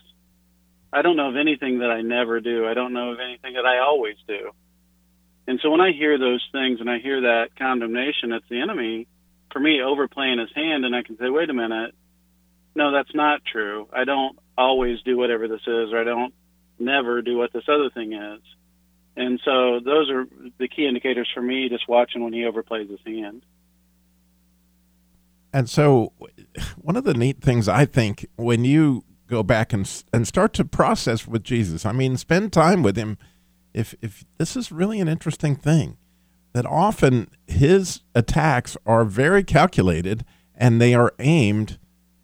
I 0.93 1.02
don't 1.02 1.17
know 1.17 1.28
of 1.28 1.37
anything 1.37 1.81
that 1.81 1.90
I 1.90 2.00
never 2.02 2.40
do. 2.40 2.67
I 2.67 2.75
don't 2.75 2.93
know 2.93 3.12
of 3.12 3.21
anything 3.21 3.55
that 3.55 3.67
I 3.67 3.78
always 3.78 4.17
do. 4.26 4.50
And 5.47 5.61
so 5.62 5.71
when 5.71 5.81
I 5.81 5.93
hear 5.93 6.19
those 6.19 6.47
things 6.52 6.81
and 6.81 6.90
I 6.90 6.99
hear 6.99 7.23
that 7.23 7.57
condemnation, 7.59 8.33
it's 8.33 8.49
the 8.50 8.61
enemy, 8.61 9.07
for 9.52 9.61
me, 9.61 9.81
overplaying 9.83 10.38
his 10.38 10.50
hand, 10.55 10.85
and 10.85 10.95
I 10.95 11.02
can 11.02 11.17
say, 11.19 11.31
wait 11.31 11.49
a 11.50 11.55
minute, 11.55 11.95
no, 12.75 12.93
that's 12.93 13.14
not 13.14 13.40
true. 13.50 13.88
I 13.93 14.05
don't 14.05 14.38
always 14.57 15.00
do 15.02 15.17
whatever 15.17 15.49
this 15.49 15.62
is, 15.62 15.93
or 15.93 16.00
I 16.00 16.05
don't 16.05 16.35
never 16.78 17.23
do 17.23 17.37
what 17.37 17.52
this 17.52 17.64
other 17.69 17.90
thing 17.90 18.12
is. 18.12 18.40
And 19.17 19.40
so 19.45 19.81
those 19.81 20.11
are 20.11 20.26
the 20.59 20.69
key 20.69 20.87
indicators 20.87 21.28
for 21.35 21.43
me, 21.43 21.69
just 21.69 21.88
watching 21.88 22.23
when 22.23 22.33
he 22.33 22.43
overplays 22.43 22.90
his 22.90 23.00
hand. 23.05 23.43
And 25.52 25.69
so, 25.69 26.12
one 26.76 26.97
of 26.97 27.05
the 27.05 27.14
neat 27.14 27.40
things 27.40 27.69
I 27.69 27.85
think 27.85 28.26
when 28.37 28.64
you 28.64 29.05
go 29.26 29.43
back 29.43 29.73
and 29.73 29.90
and 30.12 30.26
start 30.26 30.52
to 30.55 30.64
process 30.64 31.26
with 31.26 31.45
Jesus, 31.45 31.87
I 31.87 31.93
mean, 31.93 32.17
spend 32.17 32.52
time 32.52 32.83
with 32.83 32.97
him. 32.97 33.19
If 33.75 33.95
if 34.02 34.25
this 34.38 34.57
is 34.57 34.73
really 34.73 35.00
an 35.00 35.09
interesting 35.09 35.57
thing, 35.57 35.97
that 36.52 36.67
often 36.67 37.31
his 37.47 38.00
attacks 38.14 38.76
are 38.87 39.05
very 39.05 39.45
calculated 39.45 40.25
and 40.55 40.81
they 40.81 40.95
are 40.95 41.12
aimed 41.19 41.78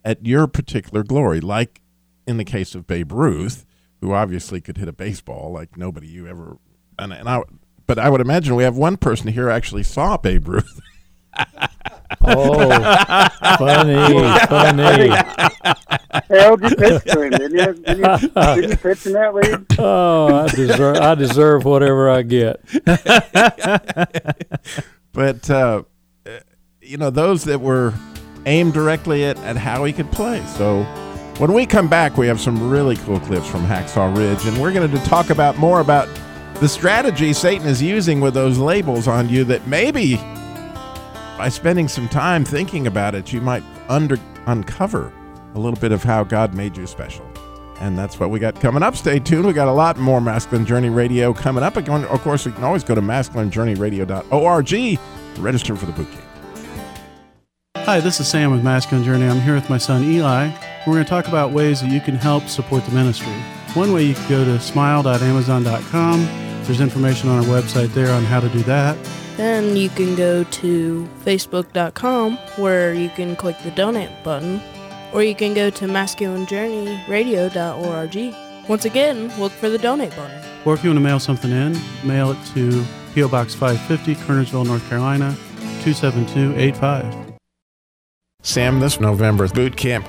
at 0.05 0.27
your 0.27 0.47
particular 0.47 1.03
glory, 1.03 1.41
like 1.41 1.81
in 2.27 2.37
the 2.37 2.45
case 2.45 2.75
of 2.75 2.87
Babe 2.87 3.13
Ruth, 3.13 3.65
who 4.01 4.13
obviously 4.13 4.61
could 4.61 4.77
hit 4.77 4.89
a 4.89 4.93
baseball 4.93 5.53
like 5.53 5.77
nobody 5.77 6.09
you 6.09 6.27
ever. 6.27 6.59
And, 6.99 7.13
and 7.13 7.29
I, 7.29 7.43
but 7.87 7.99
I 7.99 8.11
would 8.11 8.21
imagine 8.21 8.55
we 8.55 8.65
have 8.65 8.77
one 8.77 8.97
person 8.97 9.29
here 9.29 9.49
actually 9.49 9.83
saw 9.83 10.17
Babe 10.17 10.49
Ruth. 10.49 10.81
Oh, 12.23 12.69
funny, 13.59 13.95
funny. 14.47 15.09
Harold, 16.29 16.63
you 16.63 16.77
pitched 16.77 17.09
to 17.09 17.23
him, 17.23 17.31
didn't 17.31 17.53
you? 17.53 17.75
Didn't 17.85 18.23
you, 18.23 18.29
didn't 18.29 18.71
you 18.71 18.77
pitch 18.77 19.07
in 19.07 19.13
that 19.13 19.35
league? 19.35 19.67
Oh, 19.79 20.45
I 20.45 20.49
deserve 20.49 20.97
I 20.97 21.15
deserve 21.15 21.65
whatever 21.65 22.11
I 22.11 22.23
get. 22.23 22.61
but 25.13 25.51
uh, 25.51 25.83
you 26.81 26.97
know, 26.97 27.11
those 27.11 27.45
that 27.45 27.61
were 27.61 27.95
aimed 28.47 28.75
directly 28.75 29.25
at, 29.25 29.39
at 29.39 29.57
how 29.57 29.85
he 29.85 29.93
could 29.93 30.11
play. 30.13 30.45
So 30.57 30.83
when 31.39 31.53
we 31.53 31.67
come 31.67 31.89
back, 31.89 32.17
we 32.17 32.27
have 32.27 32.41
some 32.41 32.71
really 32.71 32.97
cool 32.97 33.21
clips 33.21 33.49
from 33.49 33.65
Hacksaw 33.67 34.17
Ridge, 34.17 34.47
and 34.47 34.61
we're 34.61 34.73
going 34.73 34.91
to 34.91 34.99
talk 35.05 35.31
about 35.31 35.59
more 35.59 35.81
about 35.81 36.09
the 36.61 36.69
strategy 36.69 37.33
Satan 37.33 37.67
is 37.67 37.83
using 37.83 38.21
with 38.21 38.35
those 38.35 38.59
labels 38.59 39.09
on 39.09 39.29
you 39.29 39.45
that 39.45 39.67
maybe 39.67 40.17
by 41.37 41.49
spending 41.49 41.89
some 41.89 42.09
time 42.09 42.45
thinking 42.45 42.87
about 42.87 43.15
it, 43.15 43.33
you 43.33 43.41
might 43.41 43.63
under 43.89 44.19
uncover 44.47 45.13
a 45.55 45.59
little 45.59 45.79
bit 45.79 45.93
of 45.93 46.03
how 46.03 46.25
God 46.25 46.55
made 46.55 46.77
you 46.77 46.87
special. 46.87 47.27
And 47.81 47.99
that's 47.99 48.21
what 48.21 48.31
we 48.31 48.39
got 48.39 48.61
coming 48.61 48.83
up. 48.83 48.97
Stay 48.97 49.19
tuned. 49.19 49.47
We 49.47 49.53
got 49.53 49.69
a 49.69 49.73
lot 49.73 49.99
more 49.99 50.21
Masculine 50.21 50.65
Journey 50.65 50.91
Radio 50.91 51.33
coming 51.33 51.65
up. 51.65 51.77
Again, 51.77 52.05
of 52.05 52.21
course, 52.23 52.47
you 52.47 52.53
can 52.53 52.65
always 52.65 52.85
go 52.85 52.95
to 52.95 53.01
masculinejourneyradio.org 53.01 54.67
to 54.67 54.99
register 55.41 55.77
for 55.77 55.87
the 55.87 55.93
boot 55.93 56.09
camp. 56.11 56.25
Hi, 57.79 58.01
this 58.01 58.21
is 58.21 58.29
Sam 58.29 58.53
with 58.53 58.63
Masculine 58.63 59.05
Journey. 59.05 59.27
I'm 59.27 59.41
here 59.41 59.55
with 59.55 59.69
my 59.69 59.79
son 59.79 60.05
Eli. 60.05 60.51
We're 60.87 60.95
going 60.95 61.05
to 61.05 61.11
talk 61.11 61.29
about 61.29 61.51
ways 61.51 61.81
that 61.81 61.91
you 61.91 62.01
can 62.01 62.15
help 62.15 62.49
support 62.49 62.85
the 62.85 62.93
ministry. 62.93 63.35
One 63.75 63.93
way 63.93 64.05
you 64.05 64.15
can 64.15 64.29
go 64.29 64.45
to 64.45 64.61
smile.amazon.com. 64.61 66.25
There's 66.65 66.81
information 66.81 67.29
on 67.29 67.39
our 67.41 67.45
website 67.45 67.89
there 67.89 68.11
on 68.13 68.25
how 68.25 68.41
to 68.41 68.49
do 68.49 68.63
that. 68.63 68.97
Then 69.37 69.77
you 69.77 69.89
can 69.89 70.15
go 70.15 70.45
to 70.45 71.09
facebook.com 71.25 72.37
where 72.57 72.95
you 72.95 73.09
can 73.11 73.35
click 73.35 73.59
the 73.65 73.73
donate 73.73 74.13
button, 74.23 74.61
or 75.13 75.25
you 75.25 75.35
can 75.35 75.55
go 75.55 75.71
to 75.71 75.87
masculinejourneyradio.org. 75.87 78.35
Once 78.69 78.85
again, 78.85 79.33
look 79.39 79.53
for 79.53 79.69
the 79.69 79.79
donate 79.79 80.15
button. 80.17 80.41
Or 80.65 80.75
if 80.75 80.85
you 80.85 80.91
want 80.91 80.99
to 80.99 81.05
mail 81.05 81.19
something 81.19 81.51
in, 81.51 81.77
mail 82.05 82.31
it 82.31 82.39
to 82.55 82.85
P.O. 83.15 83.29
Box 83.29 83.55
550, 83.55 84.15
Kernersville, 84.25 84.67
North 84.67 84.89
Carolina, 84.89 85.37
27285. 85.83 87.33
Sam, 88.43 88.81
this 88.81 89.01
November 89.01 89.49
boot 89.49 89.77
camp 89.77 90.07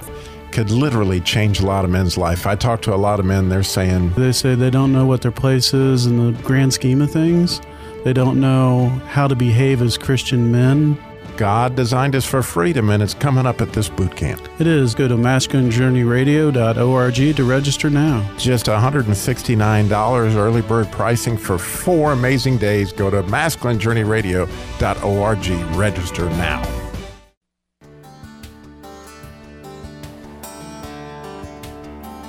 could 0.51 0.72
literally 0.72 1.20
change 1.20 1.60
a 1.60 1.65
lot 1.65 1.84
of 1.84 1.91
men's 1.91 2.17
life. 2.17 2.48
I 2.48 2.55
talk 2.55 2.82
to 2.84 2.94
a 2.94 2.96
lot 2.96 3.20
of 3.20 3.25
men, 3.25 3.50
they're 3.50 3.63
saying 3.63 4.13
They 4.13 4.32
say 4.32 4.55
they 4.55 4.70
don't 4.70 4.94
know 4.94 5.05
what 5.05 5.22
their 5.22 5.32
place 5.32 5.74
is 5.74 6.05
in 6.05 6.32
the 6.32 6.41
grand 6.44 6.74
scheme 6.74 7.01
of 7.01 7.12
things. 7.12 7.60
They 8.06 8.14
don't 8.14 8.40
know 8.40 8.88
how 9.08 9.28
to 9.28 9.36
behave 9.36 9.82
as 9.82 9.98
Christian 9.98 10.52
men. 10.52 10.96
God 11.38 11.76
designed 11.76 12.16
us 12.16 12.24
for 12.24 12.44
freedom, 12.44 12.92
and 12.92 13.02
it's 13.02 13.16
coming 13.16 13.48
up 13.48 13.62
at 13.62 13.74
this 13.74 13.90
boot 13.90 14.16
camp. 14.16 14.48
It 14.60 14.68
is. 14.68 14.94
Go 14.94 15.08
to 15.08 15.16
masculinejourneyradio.org 15.16 17.36
to 17.36 17.44
register 17.44 17.90
now. 17.90 18.32
Just 18.38 18.68
$169 18.68 20.36
early 20.36 20.62
bird 20.62 20.92
pricing 20.92 21.36
for 21.36 21.58
four 21.58 22.12
amazing 22.12 22.60
days. 22.60 22.94
Go 22.94 23.10
to 23.10 23.24
masculinejourneyradio.org. 23.24 25.76
Register 25.76 26.30
now. 26.30 26.62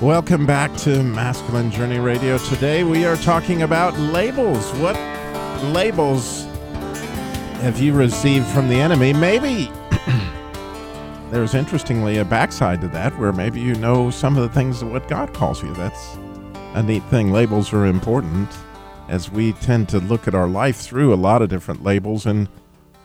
Welcome 0.01 0.47
back 0.47 0.75
to 0.79 1.03
Masculine 1.03 1.71
Journey 1.71 1.99
Radio. 1.99 2.39
Today 2.39 2.83
we 2.83 3.05
are 3.05 3.17
talking 3.17 3.61
about 3.61 3.99
labels. 3.99 4.71
What 4.79 4.97
labels 5.65 6.45
have 7.63 7.81
you 7.81 7.93
received 7.93 8.47
from 8.47 8.69
the 8.69 8.77
enemy? 8.77 9.13
Maybe 9.13 9.71
there's 11.31 11.55
interestingly 11.55 12.19
a 12.19 12.25
backside 12.25 12.81
to 12.83 12.89
that 12.89 13.19
where 13.19 13.33
maybe 13.33 13.61
you 13.61 13.75
know 13.77 14.11
some 14.11 14.37
of 14.37 14.43
the 14.43 14.49
things 14.49 14.83
of 14.83 14.91
what 14.91 15.09
God 15.09 15.33
calls 15.35 15.63
you. 15.63 15.73
That's 15.75 16.17
a 16.75 16.83
neat 16.83 17.03
thing. 17.05 17.33
Labels 17.33 17.73
are 17.73 17.87
important 17.87 18.49
as 19.09 19.31
we 19.31 19.53
tend 19.55 19.89
to 19.89 19.99
look 19.99 20.29
at 20.29 20.35
our 20.35 20.49
life 20.49 20.77
through 20.77 21.13
a 21.13 21.17
lot 21.17 21.43
of 21.43 21.49
different 21.49 21.83
labels. 21.83 22.27
And 22.27 22.49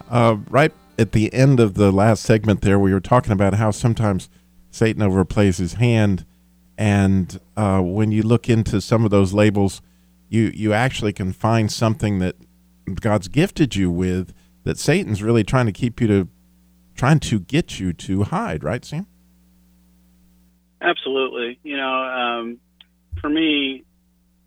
uh, 0.09 0.37
right 0.49 0.73
at 0.99 1.11
the 1.11 1.33
end 1.33 1.59
of 1.59 1.75
the 1.75 1.91
last 1.91 2.23
segment 2.23 2.61
there, 2.61 2.79
we 2.79 2.93
were 2.93 2.99
talking 2.99 3.31
about 3.31 3.53
how 3.55 3.71
sometimes 3.71 4.29
Satan 4.71 5.01
overplays 5.01 5.57
his 5.57 5.73
hand 5.73 6.25
and 6.81 7.39
uh, 7.55 7.79
when 7.79 8.11
you 8.11 8.23
look 8.23 8.49
into 8.49 8.81
some 8.81 9.05
of 9.05 9.11
those 9.11 9.33
labels, 9.33 9.83
you 10.31 10.49
you 10.55 10.73
actually 10.73 11.11
can 11.11 11.33
find 11.33 11.69
something 11.69 12.19
that 12.19 12.35
God's 13.01 13.27
gifted 13.27 13.75
you 13.75 13.91
with 13.91 14.33
that 14.63 14.79
Satan's 14.79 15.21
really 15.21 15.43
trying 15.43 15.65
to 15.65 15.73
keep 15.73 15.99
you 15.99 16.07
to 16.07 16.27
trying 16.95 17.19
to 17.19 17.39
get 17.41 17.79
you 17.79 17.91
to 17.93 18.23
hide, 18.23 18.63
right, 18.63 18.83
Sam? 18.83 19.07
Absolutely. 20.81 21.59
You 21.63 21.77
know, 21.77 21.93
um, 21.93 22.59
for 23.19 23.29
me, 23.29 23.83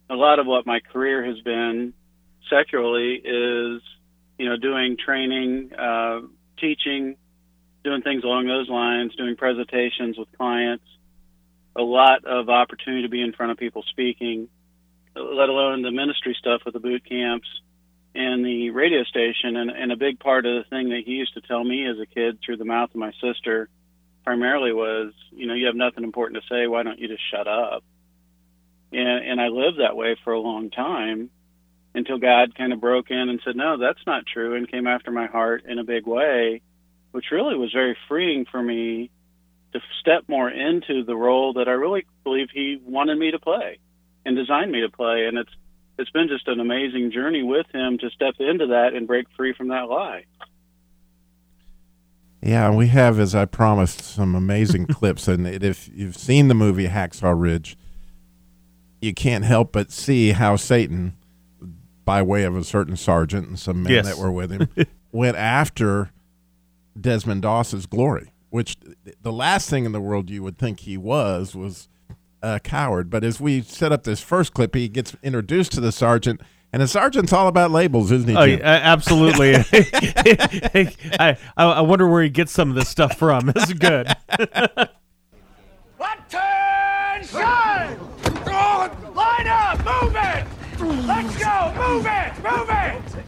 a 0.08 0.14
lot 0.14 0.38
of 0.38 0.46
what 0.46 0.66
my 0.66 0.80
career 0.80 1.24
has 1.24 1.40
been 1.42 1.92
secularly 2.48 3.16
is, 3.16 3.82
you 4.38 4.48
know, 4.48 4.56
doing 4.56 4.96
training, 4.96 5.72
uh, 5.74 6.20
teaching, 6.58 7.16
doing 7.84 8.00
things 8.00 8.24
along 8.24 8.46
those 8.46 8.68
lines, 8.68 9.14
doing 9.16 9.36
presentations 9.36 10.16
with 10.18 10.28
clients 10.36 10.84
a 11.76 11.82
lot 11.82 12.24
of 12.24 12.48
opportunity 12.48 13.02
to 13.02 13.08
be 13.08 13.20
in 13.20 13.32
front 13.32 13.52
of 13.52 13.58
people 13.58 13.84
speaking, 13.90 14.48
let 15.14 15.48
alone 15.48 15.82
the 15.82 15.90
ministry 15.90 16.36
stuff 16.38 16.62
with 16.64 16.74
the 16.74 16.80
boot 16.80 17.04
camps 17.08 17.48
and 18.14 18.44
the 18.44 18.70
radio 18.70 19.04
station. 19.04 19.56
And, 19.56 19.70
and 19.70 19.92
a 19.92 19.96
big 19.96 20.18
part 20.18 20.46
of 20.46 20.62
the 20.62 20.68
thing 20.70 20.90
that 20.90 21.02
he 21.04 21.12
used 21.12 21.34
to 21.34 21.40
tell 21.40 21.62
me 21.62 21.86
as 21.86 21.98
a 21.98 22.06
kid 22.06 22.38
through 22.44 22.56
the 22.56 22.64
mouth 22.64 22.90
of 22.90 22.96
my 22.96 23.12
sister 23.20 23.68
primarily 24.24 24.72
was, 24.72 25.12
you 25.32 25.46
know, 25.46 25.54
you 25.54 25.66
have 25.66 25.76
nothing 25.76 26.04
important 26.04 26.42
to 26.42 26.48
say. 26.48 26.66
Why 26.66 26.82
don't 26.82 26.98
you 26.98 27.08
just 27.08 27.22
shut 27.30 27.46
up? 27.46 27.84
And, 28.92 29.30
and 29.30 29.40
I 29.40 29.48
lived 29.48 29.80
that 29.80 29.96
way 29.96 30.16
for 30.24 30.32
a 30.32 30.40
long 30.40 30.70
time 30.70 31.30
until 31.94 32.18
God 32.18 32.56
kind 32.56 32.72
of 32.72 32.80
broke 32.80 33.10
in 33.10 33.28
and 33.28 33.40
said, 33.44 33.54
no, 33.54 33.78
that's 33.78 34.04
not 34.06 34.24
true, 34.26 34.54
and 34.54 34.70
came 34.70 34.86
after 34.86 35.10
my 35.10 35.26
heart 35.26 35.64
in 35.68 35.78
a 35.78 35.84
big 35.84 36.06
way, 36.06 36.60
which 37.12 37.26
really 37.30 37.56
was 37.56 37.72
very 37.72 37.96
freeing 38.08 38.46
for 38.50 38.60
me 38.60 39.10
to 39.72 39.80
step 40.00 40.24
more 40.28 40.48
into 40.48 41.04
the 41.04 41.14
role 41.14 41.54
that 41.54 41.68
I 41.68 41.72
really 41.72 42.04
believe 42.24 42.48
he 42.52 42.80
wanted 42.84 43.16
me 43.16 43.30
to 43.32 43.38
play 43.38 43.78
and 44.24 44.36
designed 44.36 44.72
me 44.72 44.80
to 44.80 44.88
play. 44.90 45.26
And 45.26 45.38
it's 45.38 45.50
it's 45.98 46.10
been 46.10 46.28
just 46.28 46.48
an 46.48 46.58
amazing 46.60 47.12
journey 47.12 47.42
with 47.42 47.66
him 47.72 47.98
to 47.98 48.10
step 48.10 48.34
into 48.40 48.66
that 48.68 48.94
and 48.94 49.06
break 49.06 49.26
free 49.36 49.52
from 49.52 49.68
that 49.68 49.88
lie. 49.88 50.24
Yeah, 52.42 52.70
we 52.74 52.88
have, 52.88 53.18
as 53.18 53.34
I 53.34 53.46
promised, 53.46 54.00
some 54.02 54.34
amazing 54.34 54.86
clips. 54.90 55.28
And 55.28 55.46
if 55.46 55.88
you've 55.94 56.16
seen 56.16 56.48
the 56.48 56.54
movie 56.54 56.88
Hacksaw 56.88 57.32
Ridge, 57.38 57.76
you 59.00 59.14
can't 59.14 59.44
help 59.44 59.72
but 59.72 59.90
see 59.90 60.32
how 60.32 60.56
Satan, 60.56 61.16
by 62.04 62.20
way 62.22 62.42
of 62.44 62.54
a 62.56 62.64
certain 62.64 62.96
sergeant 62.96 63.48
and 63.48 63.58
some 63.58 63.82
men 63.82 63.92
Yes. 63.92 64.06
that 64.06 64.18
were 64.18 64.32
with 64.32 64.50
him, 64.50 64.68
went 65.12 65.36
after 65.36 66.10
Desmond 67.00 67.42
Doss's 67.42 67.86
glory, 67.86 68.32
which 68.50 68.76
the 69.22 69.32
last 69.32 69.70
thing 69.70 69.84
in 69.86 69.92
the 69.92 70.00
world 70.00 70.28
you 70.28 70.42
would 70.42 70.58
think 70.58 70.80
he 70.80 70.98
was 70.98 71.54
was 71.54 71.88
a 72.44 72.60
coward. 72.60 73.10
But 73.10 73.24
as 73.24 73.40
we 73.40 73.62
set 73.62 73.90
up 73.92 74.04
this 74.04 74.20
first 74.20 74.54
clip, 74.54 74.74
he 74.74 74.88
gets 74.88 75.16
introduced 75.22 75.72
to 75.72 75.80
the 75.80 75.92
sergeant, 75.92 76.40
and 76.72 76.82
the 76.82 76.88
sergeant's 76.88 77.32
all 77.32 77.48
about 77.48 77.70
labels, 77.70 78.12
isn't 78.12 78.28
he? 78.28 78.36
Oh, 78.36 78.44
yeah, 78.44 78.58
absolutely. 78.62 79.54
I, 79.72 80.92
I 81.18 81.36
I 81.56 81.80
wonder 81.80 82.06
where 82.08 82.22
he 82.22 82.28
gets 82.28 82.52
some 82.52 82.68
of 82.70 82.74
this 82.76 82.88
stuff 82.88 83.16
from. 83.18 83.48
It's 83.56 83.72
good. 83.72 84.08
Attention! 87.24 88.00
Line 89.14 89.46
up! 89.46 89.78
Move 89.78 90.16
it! 90.16 90.44
Let's 91.06 91.36
go! 91.38 91.72
Move 91.76 92.06
it! 92.06 92.32
Move 92.42 92.68
it! 92.70 93.24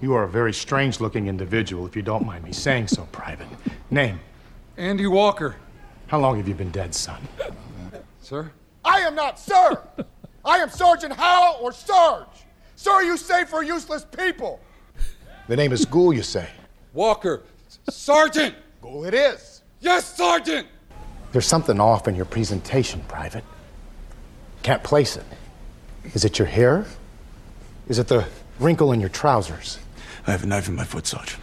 You 0.00 0.14
are 0.14 0.24
a 0.24 0.28
very 0.28 0.52
strange 0.52 1.00
looking 1.00 1.28
individual, 1.28 1.86
if 1.86 1.94
you 1.94 2.02
don't 2.02 2.26
mind 2.26 2.44
me 2.44 2.52
saying 2.52 2.88
so, 2.88 3.06
Private. 3.12 3.46
Name? 3.90 4.18
Andy 4.76 5.06
Walker. 5.06 5.56
How 6.12 6.20
long 6.20 6.36
have 6.36 6.46
you 6.46 6.52
been 6.52 6.70
dead, 6.70 6.94
son? 6.94 7.26
Sir? 8.20 8.52
I 8.84 9.00
am 9.00 9.14
not 9.14 9.38
Sir! 9.38 9.82
I 10.44 10.58
am 10.58 10.68
Sergeant 10.68 11.14
Howell 11.14 11.56
or 11.62 11.72
Sarge! 11.72 12.44
Sir, 12.76 13.00
you 13.00 13.16
say 13.16 13.46
for 13.46 13.62
useless 13.62 14.04
people! 14.04 14.60
The 15.48 15.56
name 15.56 15.72
is 15.72 15.86
Ghoul, 15.86 16.12
you 16.12 16.22
say? 16.22 16.50
Walker! 16.92 17.44
Sergeant! 17.88 18.54
Ghoul 18.82 19.06
it 19.06 19.14
is! 19.14 19.62
Yes, 19.80 20.14
Sergeant! 20.14 20.66
There's 21.32 21.46
something 21.46 21.80
off 21.80 22.06
in 22.06 22.14
your 22.14 22.26
presentation, 22.26 23.00
Private. 23.08 23.44
Can't 24.62 24.82
place 24.82 25.16
it. 25.16 25.24
Is 26.12 26.26
it 26.26 26.38
your 26.38 26.48
hair? 26.48 26.84
Is 27.88 27.98
it 27.98 28.08
the 28.08 28.26
wrinkle 28.60 28.92
in 28.92 29.00
your 29.00 29.08
trousers? 29.08 29.78
I 30.26 30.32
have 30.32 30.42
a 30.42 30.46
knife 30.46 30.68
in 30.68 30.74
my 30.74 30.84
foot, 30.84 31.06
Sergeant. 31.06 31.40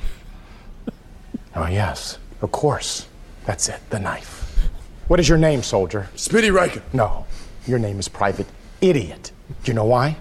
Oh, 1.55 1.65
yes. 1.65 2.19
Of 2.43 2.51
course. 2.51 3.07
That's 3.47 3.67
it, 3.67 3.79
the 3.89 3.97
knife. 3.97 4.45
What 5.09 5.19
is 5.19 5.27
your 5.27 5.39
name, 5.39 5.63
soldier? 5.63 6.07
Smitty 6.15 6.53
Ryker. 6.53 6.83
No. 6.93 7.25
Your 7.65 7.79
name 7.79 7.97
is 7.97 8.07
Private 8.07 8.45
Idiot. 8.79 9.31
Do 9.63 9.71
you 9.71 9.73
know 9.73 9.85
why? 9.85 10.15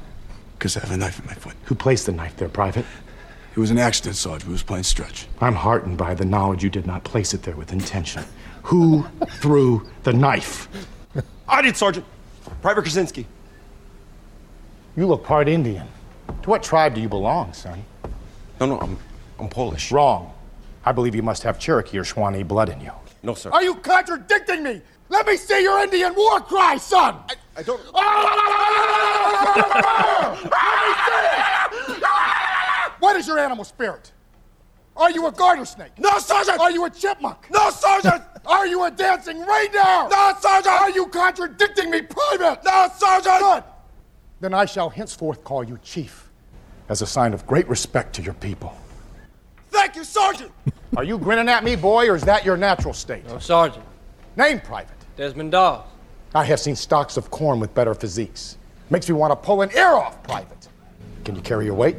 Because 0.57 0.79
I 0.79 0.81
have 0.81 0.90
a 0.90 0.96
knife 0.96 1.20
in 1.20 1.27
my 1.27 1.35
foot. 1.35 1.55
Who 1.64 1.74
placed 1.74 2.07
the 2.07 2.12
knife 2.12 2.38
there, 2.38 2.48
Private? 2.48 2.87
It 3.55 3.61
was 3.61 3.70
an 3.70 3.77
accident, 3.77 4.16
Sarge. 4.16 4.46
We 4.46 4.53
was 4.53 4.62
playing 4.62 4.85
stretch. 4.85 5.27
I'm 5.42 5.55
heartened 5.55 5.98
by 5.98 6.14
the 6.14 6.24
knowledge 6.24 6.64
you 6.64 6.70
did 6.70 6.87
not 6.87 7.05
place 7.05 7.35
it 7.35 7.42
there 7.42 7.55
with 7.55 7.70
intention. 7.70 8.24
Who 8.62 9.07
threw 9.29 9.87
the 10.05 10.14
knife? 10.14 10.68
I 11.46 11.61
did, 11.61 11.77
Sergeant. 11.77 12.07
Private 12.62 12.81
Krasinski. 12.81 13.27
You 14.96 15.07
look 15.07 15.22
part 15.22 15.51
Indian. 15.51 15.87
To 16.44 16.48
what 16.48 16.62
tribe 16.62 16.94
do 16.94 17.03
you 17.03 17.11
belong, 17.11 17.53
son? 17.53 17.85
No, 18.59 18.64
no, 18.64 18.81
I'm, 18.81 18.98
I'm 19.38 19.51
Polish. 19.51 19.92
Wrong. 19.92 20.33
I 20.83 20.92
believe 20.92 21.14
you 21.14 21.22
must 21.22 21.42
have 21.42 21.59
Cherokee 21.59 21.98
or 21.98 22.05
Shawnee 22.05 22.42
blood 22.42 22.70
in 22.70 22.81
you. 22.81 22.92
No, 23.22 23.35
sir. 23.35 23.50
Are 23.50 23.62
you 23.62 23.74
contradicting 23.76 24.62
me? 24.62 24.81
Let 25.09 25.26
me 25.26 25.37
see 25.37 25.62
your 25.62 25.83
Indian 25.83 26.14
war 26.14 26.40
cry, 26.40 26.76
son! 26.76 27.16
I, 27.28 27.35
I 27.57 27.62
don't. 27.62 27.81
What 33.00 33.16
is 33.16 33.26
your 33.26 33.38
animal 33.38 33.64
spirit? 33.64 34.12
Are 34.96 35.11
you 35.11 35.26
a 35.28 35.33
garter 35.33 35.64
snake? 35.64 35.92
No, 35.98 36.18
Sergeant! 36.18 36.59
Are 36.59 36.70
you 36.70 36.85
a 36.85 36.90
chipmunk? 36.90 37.48
No, 37.50 37.70
Sergeant! 37.70 38.22
Are 38.44 38.66
you 38.66 38.85
a 38.85 38.90
dancing 38.90 39.38
reindeer? 39.38 39.83
No, 39.83 40.33
Sergeant! 40.40 40.74
Are 40.74 40.90
you 40.90 41.07
contradicting 41.07 41.90
me, 41.90 42.02
Private? 42.02 42.59
No, 42.64 42.88
Sergeant! 42.96 43.40
Good. 43.40 43.64
Then 44.40 44.54
I 44.54 44.64
shall 44.64 44.90
henceforth 44.90 45.44
call 45.44 45.62
you 45.62 45.78
Chief, 45.83 46.28
as 46.88 47.00
a 47.00 47.07
sign 47.07 47.33
of 47.33 47.46
great 47.46 47.68
respect 47.68 48.14
to 48.16 48.22
your 48.22 48.35
people. 48.35 48.76
Thank 49.70 49.94
you, 49.94 50.04
Sergeant! 50.04 50.50
Are 50.96 51.05
you 51.05 51.18
grinning 51.18 51.48
at 51.48 51.64
me, 51.64 51.77
boy, 51.77 52.09
or 52.09 52.16
is 52.16 52.22
that 52.22 52.44
your 52.44 52.57
natural 52.57 52.94
state? 52.94 53.27
No, 53.27 53.38
Sergeant. 53.38 53.85
Name, 54.37 54.61
Private. 54.61 54.96
Desmond 55.16 55.53
Doss. 55.53 55.87
I 56.35 56.44
have 56.44 56.61
seen 56.61 56.77
stocks 56.77 57.16
of 57.16 57.31
corn 57.31 57.61
with 57.61 57.74
better 57.74 57.94
physiques. 57.94 58.57
Makes 58.90 59.09
me 59.09 59.14
want 59.14 59.31
to 59.33 59.37
pull 59.37 59.62
an 59.62 59.70
ear 59.77 59.88
off, 59.88 60.22
Private. 60.22 60.68
Can 61.24 61.35
you 61.35 61.42
carry 61.42 61.66
your 61.66 61.74
weight? 61.74 61.96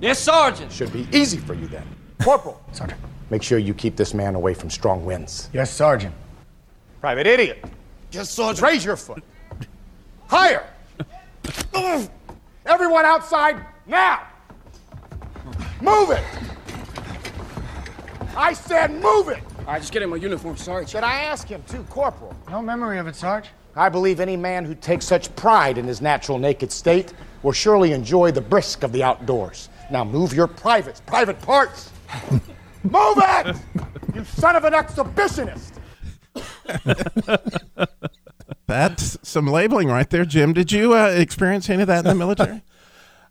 Yes, 0.00 0.18
Sergeant. 0.18 0.70
Should 0.72 0.92
be 0.92 1.08
easy 1.12 1.38
for 1.38 1.54
you 1.54 1.66
then. 1.66 1.86
Corporal. 2.22 2.60
Sergeant. 2.72 3.00
Make 3.30 3.42
sure 3.42 3.58
you 3.58 3.74
keep 3.74 3.96
this 3.96 4.14
man 4.14 4.34
away 4.34 4.54
from 4.54 4.70
strong 4.70 5.04
winds. 5.04 5.50
Yes, 5.52 5.70
Sergeant. 5.70 6.14
Private 7.00 7.26
idiot. 7.26 7.64
Yes, 8.12 8.30
Sergeant. 8.30 8.62
Raise 8.62 8.84
your 8.84 8.96
foot. 8.96 9.22
Higher! 10.28 10.64
Everyone 12.66 13.04
outside, 13.04 13.64
now! 13.86 14.22
Move 15.80 16.10
it! 16.10 16.22
I 18.36 18.52
said 18.52 18.92
move 18.92 19.28
it! 19.28 19.42
All 19.60 19.64
right, 19.64 19.80
just 19.80 19.92
get 19.92 20.02
in 20.02 20.10
my 20.10 20.16
uniform, 20.16 20.56
Sergeant. 20.56 20.90
Should 20.90 21.04
I 21.04 21.14
ask 21.22 21.48
him 21.48 21.62
too, 21.68 21.82
Corporal? 21.90 22.34
No 22.48 22.62
memory 22.62 22.98
of 22.98 23.06
it, 23.06 23.16
Sarge. 23.16 23.48
I 23.76 23.88
believe 23.88 24.20
any 24.20 24.36
man 24.36 24.64
who 24.64 24.74
takes 24.74 25.06
such 25.06 25.34
pride 25.36 25.78
in 25.78 25.86
his 25.86 26.00
natural 26.00 26.38
naked 26.38 26.72
state 26.72 27.12
will 27.42 27.52
surely 27.52 27.92
enjoy 27.92 28.30
the 28.32 28.40
brisk 28.40 28.82
of 28.82 28.92
the 28.92 29.02
outdoors. 29.02 29.68
Now 29.90 30.04
move 30.04 30.34
your 30.34 30.46
privates, 30.46 31.00
private 31.00 31.40
parts. 31.42 31.90
Move 32.82 33.18
it! 33.18 33.56
You 34.14 34.24
son 34.24 34.56
of 34.56 34.64
an 34.64 34.72
exhibitionist! 34.72 35.72
That's 38.66 39.18
some 39.22 39.46
labeling 39.46 39.88
right 39.88 40.08
there, 40.08 40.24
Jim. 40.24 40.54
Did 40.54 40.72
you 40.72 40.94
uh, 40.94 41.08
experience 41.08 41.68
any 41.68 41.82
of 41.82 41.88
that 41.88 41.98
in 41.98 42.04
the 42.04 42.14
military? 42.14 42.62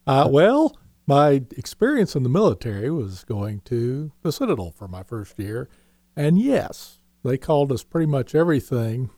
Uh, 0.07 0.27
well, 0.27 0.75
my 1.09 1.41
experience 1.57 2.15
in 2.15 2.21
the 2.21 2.29
military 2.29 2.91
was 2.91 3.23
going 3.23 3.61
to 3.61 4.11
the 4.21 4.31
Citadel 4.31 4.69
for 4.69 4.87
my 4.87 5.01
first 5.01 5.39
year. 5.39 5.67
And 6.15 6.39
yes, 6.39 6.99
they 7.23 7.35
called 7.35 7.71
us 7.71 7.83
pretty 7.83 8.05
much 8.05 8.35
everything 8.35 9.09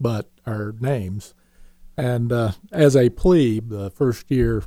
but 0.00 0.32
our 0.48 0.74
names. 0.80 1.32
And 1.96 2.32
uh, 2.32 2.52
as 2.72 2.96
a 2.96 3.08
plebe, 3.08 3.68
the 3.68 3.90
first 3.90 4.32
year 4.32 4.64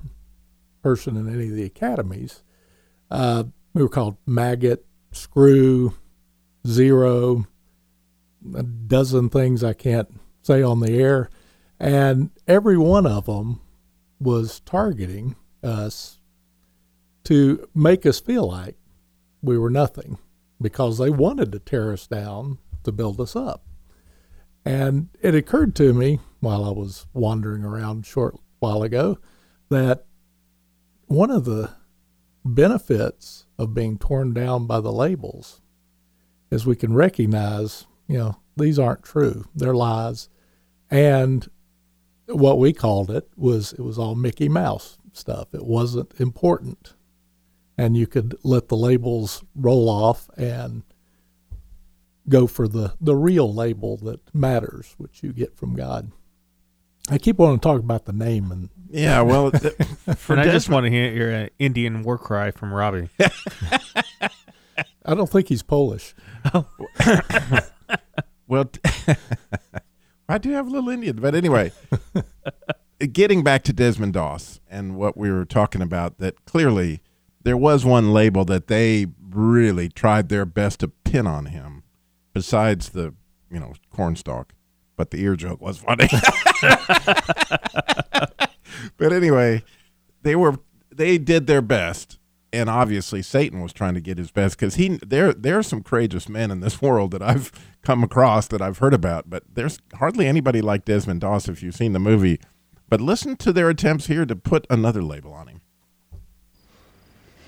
person 0.81 1.17
in 1.17 1.27
any 1.27 1.49
of 1.49 1.55
the 1.55 1.65
academies, 1.65 2.41
uh, 3.11 3.43
we 3.73 3.81
were 3.81 3.89
called 3.89 4.15
maggot, 4.25 4.85
screw, 5.11 5.93
zero, 6.65 7.47
a 8.55 8.63
dozen 8.63 9.27
things 9.27 9.61
I 9.61 9.73
can't 9.73 10.07
say 10.41 10.63
on 10.63 10.79
the 10.79 10.97
air. 10.97 11.29
And 11.81 12.29
every 12.47 12.77
one 12.77 13.05
of 13.05 13.25
them 13.25 13.59
was 14.21 14.61
targeting 14.61 15.35
us 15.63 16.19
to 17.25 17.67
make 17.73 18.05
us 18.05 18.19
feel 18.19 18.47
like 18.47 18.75
we 19.41 19.57
were 19.57 19.69
nothing 19.69 20.17
because 20.61 20.97
they 20.97 21.09
wanted 21.09 21.51
to 21.51 21.59
tear 21.59 21.91
us 21.91 22.07
down 22.07 22.57
to 22.83 22.91
build 22.91 23.19
us 23.19 23.35
up. 23.35 23.65
And 24.65 25.09
it 25.21 25.35
occurred 25.35 25.75
to 25.77 25.93
me 25.93 26.19
while 26.39 26.63
I 26.63 26.71
was 26.71 27.05
wandering 27.13 27.63
around 27.63 28.03
a 28.03 28.07
short 28.07 28.35
while 28.59 28.81
ago 28.83 29.17
that 29.69 30.05
one 31.07 31.31
of 31.31 31.45
the 31.45 31.71
benefits 32.45 33.45
of 33.57 33.73
being 33.73 33.97
torn 33.97 34.33
down 34.33 34.67
by 34.67 34.79
the 34.79 34.91
labels 34.91 35.61
is 36.49 36.65
we 36.65 36.75
can 36.75 36.93
recognize, 36.93 37.85
you 38.07 38.17
know, 38.17 38.37
these 38.55 38.79
aren't 38.79 39.03
true. 39.03 39.45
They're 39.55 39.75
lies. 39.75 40.29
And 40.89 41.49
what 42.27 42.59
we 42.59 42.71
called 42.71 43.09
it 43.09 43.29
was 43.35 43.73
it 43.73 43.81
was 43.81 43.97
all 43.97 44.15
Mickey 44.15 44.47
Mouse 44.47 44.97
stuff. 45.13 45.53
It 45.53 45.65
wasn't 45.65 46.11
important. 46.19 46.93
And 47.77 47.97
you 47.97 48.05
could 48.05 48.35
let 48.43 48.67
the 48.67 48.77
labels 48.77 49.43
roll 49.55 49.89
off 49.89 50.29
and 50.37 50.83
go 52.29 52.45
for 52.47 52.67
the, 52.67 52.93
the 53.01 53.15
real 53.15 53.51
label 53.53 53.97
that 53.97 54.33
matters, 54.33 54.93
which 54.97 55.23
you 55.23 55.33
get 55.33 55.55
from 55.55 55.75
God. 55.75 56.11
I 57.09 57.17
keep 57.17 57.37
wanting 57.37 57.59
to 57.59 57.63
talk 57.63 57.79
about 57.79 58.05
the 58.05 58.13
name 58.13 58.51
and 58.51 58.69
Yeah, 58.89 59.21
well, 59.21 59.51
th- 59.51 59.73
for 60.15 60.33
and 60.33 60.41
I 60.41 60.45
just 60.45 60.69
want 60.69 60.85
to 60.85 60.89
hear 60.89 61.11
your 61.11 61.35
uh, 61.35 61.47
Indian 61.59 62.03
war 62.03 62.17
cry 62.17 62.51
from 62.51 62.73
Robbie. 62.73 63.09
I 65.05 65.13
don't 65.13 65.29
think 65.29 65.49
he's 65.49 65.63
Polish. 65.63 66.15
well, 68.47 68.65
t- 68.65 68.79
I 70.29 70.37
do 70.37 70.51
have 70.51 70.67
a 70.67 70.69
little 70.69 70.89
Indian, 70.89 71.17
but 71.17 71.35
anyway, 71.35 71.73
getting 73.11 73.43
back 73.43 73.63
to 73.63 73.73
Desmond 73.73 74.13
Doss 74.13 74.61
and 74.83 74.95
what 74.95 75.17
we 75.17 75.31
were 75.31 75.45
talking 75.45 75.81
about, 75.81 76.17
that 76.19 76.45
clearly 76.45 77.01
there 77.43 77.57
was 77.57 77.85
one 77.85 78.13
label 78.13 78.45
that 78.45 78.67
they 78.67 79.07
really 79.29 79.89
tried 79.89 80.29
their 80.29 80.45
best 80.45 80.79
to 80.81 80.87
pin 80.87 81.27
on 81.27 81.47
him, 81.47 81.83
besides 82.33 82.89
the 82.89 83.13
you 83.49 83.59
know 83.59 83.73
cornstalk, 83.89 84.53
but 84.95 85.11
the 85.11 85.21
ear 85.21 85.35
joke 85.35 85.61
was 85.61 85.77
funny. 85.77 86.07
but 88.97 89.11
anyway, 89.13 89.63
they 90.21 90.35
were 90.35 90.59
they 90.91 91.17
did 91.17 91.47
their 91.47 91.61
best 91.61 92.19
and 92.53 92.69
obviously 92.69 93.23
Satan 93.23 93.61
was 93.61 93.73
trying 93.73 93.95
to 93.95 94.01
get 94.01 94.19
his 94.19 94.29
best 94.29 94.57
because 94.57 94.75
he 94.75 94.99
there 94.99 95.33
there 95.33 95.57
are 95.57 95.63
some 95.63 95.81
courageous 95.81 96.29
men 96.29 96.51
in 96.51 96.59
this 96.59 96.81
world 96.81 97.11
that 97.11 97.23
I've 97.23 97.51
come 97.81 98.03
across 98.03 98.47
that 98.47 98.61
I've 98.61 98.77
heard 98.77 98.93
about, 98.93 99.29
but 99.29 99.43
there's 99.51 99.79
hardly 99.95 100.27
anybody 100.27 100.61
like 100.61 100.85
Desmond 100.85 101.21
Doss 101.21 101.49
if 101.49 101.63
you've 101.63 101.75
seen 101.75 101.93
the 101.93 101.99
movie. 101.99 102.39
But 102.89 103.01
listen 103.01 103.35
to 103.37 103.51
their 103.51 103.69
attempts 103.69 104.07
here 104.07 104.25
to 104.25 104.35
put 104.35 104.67
another 104.69 105.01
label 105.01 105.33
on 105.33 105.47
him. 105.47 105.61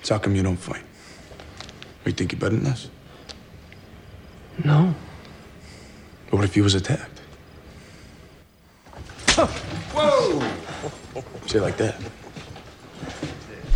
So 0.02 0.14
how 0.14 0.20
come 0.20 0.34
you 0.34 0.42
don't 0.42 0.56
fight? 0.56 0.82
Or 2.04 2.10
you 2.10 2.12
think 2.12 2.32
you're 2.32 2.40
better 2.40 2.56
than 2.56 2.66
us? 2.66 2.88
No. 4.64 4.94
But 6.30 6.36
what 6.36 6.44
if 6.44 6.56
you 6.56 6.62
was 6.62 6.74
attacked? 6.74 7.20
Whoa! 9.94 10.40
Say 11.46 11.60
like 11.60 11.76
that. 11.76 12.00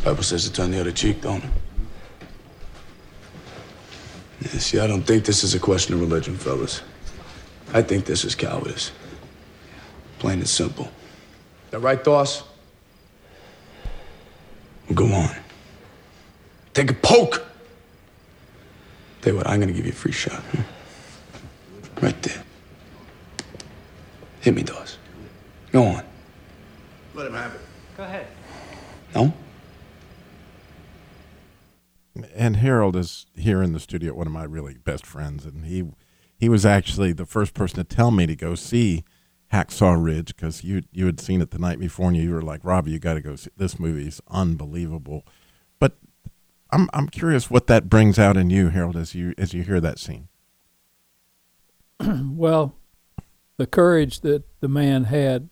Bible 0.04 0.22
says 0.22 0.44
to 0.44 0.52
turn 0.52 0.70
the 0.70 0.80
other 0.80 0.92
cheek, 0.92 1.20
don't 1.20 1.44
it? 1.44 1.50
Yeah, 4.40 4.58
see, 4.58 4.78
I 4.78 4.86
don't 4.86 5.02
think 5.02 5.24
this 5.24 5.44
is 5.44 5.54
a 5.54 5.58
question 5.58 5.94
of 5.94 6.00
religion, 6.00 6.36
fellas. 6.36 6.80
I 7.74 7.82
think 7.82 8.06
this 8.06 8.24
is 8.24 8.34
cowardice. 8.34 8.90
Plain 10.18 10.38
and 10.38 10.48
simple. 10.48 10.90
That 11.70 11.80
right, 11.80 12.02
Doss? 12.02 12.42
Well, 14.88 14.94
go 14.94 15.06
on. 15.06 15.34
Take 16.74 16.90
a 16.90 16.94
poke. 16.94 17.46
Tell 19.22 19.32
you 19.32 19.36
what, 19.36 19.46
I'm 19.46 19.60
gonna 19.60 19.72
give 19.72 19.84
you 19.84 19.92
a 19.92 19.94
free 19.94 20.12
shot. 20.12 20.40
hmm? 20.40 22.04
Right 22.04 22.22
there. 22.22 22.42
Hit 24.40 24.54
me, 24.54 24.62
Doss. 24.62 24.96
Go 25.72 25.84
on. 25.84 26.04
Let 27.14 27.26
him 27.26 27.34
have 27.34 27.54
it. 27.54 27.60
Go 27.96 28.04
ahead. 28.04 28.26
No? 29.14 29.32
and 32.34 32.56
Harold 32.56 32.96
is 32.96 33.26
here 33.34 33.62
in 33.62 33.72
the 33.72 33.80
studio, 33.80 34.14
one 34.14 34.26
of 34.26 34.32
my 34.32 34.44
really 34.44 34.74
best 34.74 35.06
friends, 35.06 35.44
and 35.44 35.64
he 35.66 35.84
he 36.38 36.48
was 36.48 36.64
actually 36.64 37.12
the 37.12 37.26
first 37.26 37.52
person 37.54 37.76
to 37.76 37.84
tell 37.84 38.10
me 38.10 38.26
to 38.26 38.34
go 38.34 38.54
see 38.54 39.04
Hacksaw 39.52 40.02
Ridge 40.02 40.34
because 40.34 40.62
you 40.62 40.82
you 40.92 41.06
had 41.06 41.20
seen 41.20 41.40
it 41.40 41.50
the 41.50 41.58
night 41.58 41.78
before, 41.78 42.08
and 42.08 42.16
you 42.16 42.30
were 42.30 42.42
like, 42.42 42.64
Robbie, 42.64 42.92
you 42.92 42.98
got 42.98 43.14
to 43.14 43.20
go 43.20 43.36
see 43.36 43.50
this 43.56 43.78
movie 43.78 44.06
is 44.06 44.20
unbelievable. 44.28 45.26
But 45.78 45.96
I'm 46.70 46.88
I'm 46.92 47.08
curious 47.08 47.50
what 47.50 47.66
that 47.66 47.88
brings 47.88 48.18
out 48.18 48.36
in 48.36 48.50
you, 48.50 48.68
Harold, 48.68 48.96
as 48.96 49.14
you 49.14 49.34
as 49.36 49.52
you 49.52 49.62
hear 49.62 49.80
that 49.80 49.98
scene. 49.98 50.28
well, 52.00 52.76
the 53.56 53.66
courage 53.66 54.20
that 54.20 54.44
the 54.60 54.68
man 54.68 55.04
had 55.04 55.50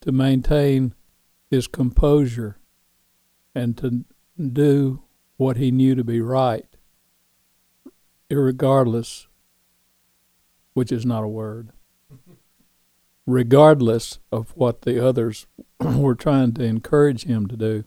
to 0.00 0.12
maintain 0.12 0.94
his 1.50 1.66
composure 1.66 2.58
and 3.54 3.76
to 3.78 4.04
do 4.52 5.02
what 5.36 5.56
he 5.56 5.70
knew 5.70 5.94
to 5.94 6.04
be 6.04 6.20
right, 6.20 6.66
irregardless, 8.30 9.26
which 10.74 10.90
is 10.90 11.04
not 11.04 11.22
a 11.22 11.28
word, 11.28 11.70
regardless 13.26 14.18
of 14.30 14.56
what 14.56 14.82
the 14.82 15.04
others 15.04 15.46
were 15.80 16.14
trying 16.14 16.52
to 16.54 16.62
encourage 16.62 17.24
him 17.24 17.46
to 17.46 17.56
do. 17.56 17.84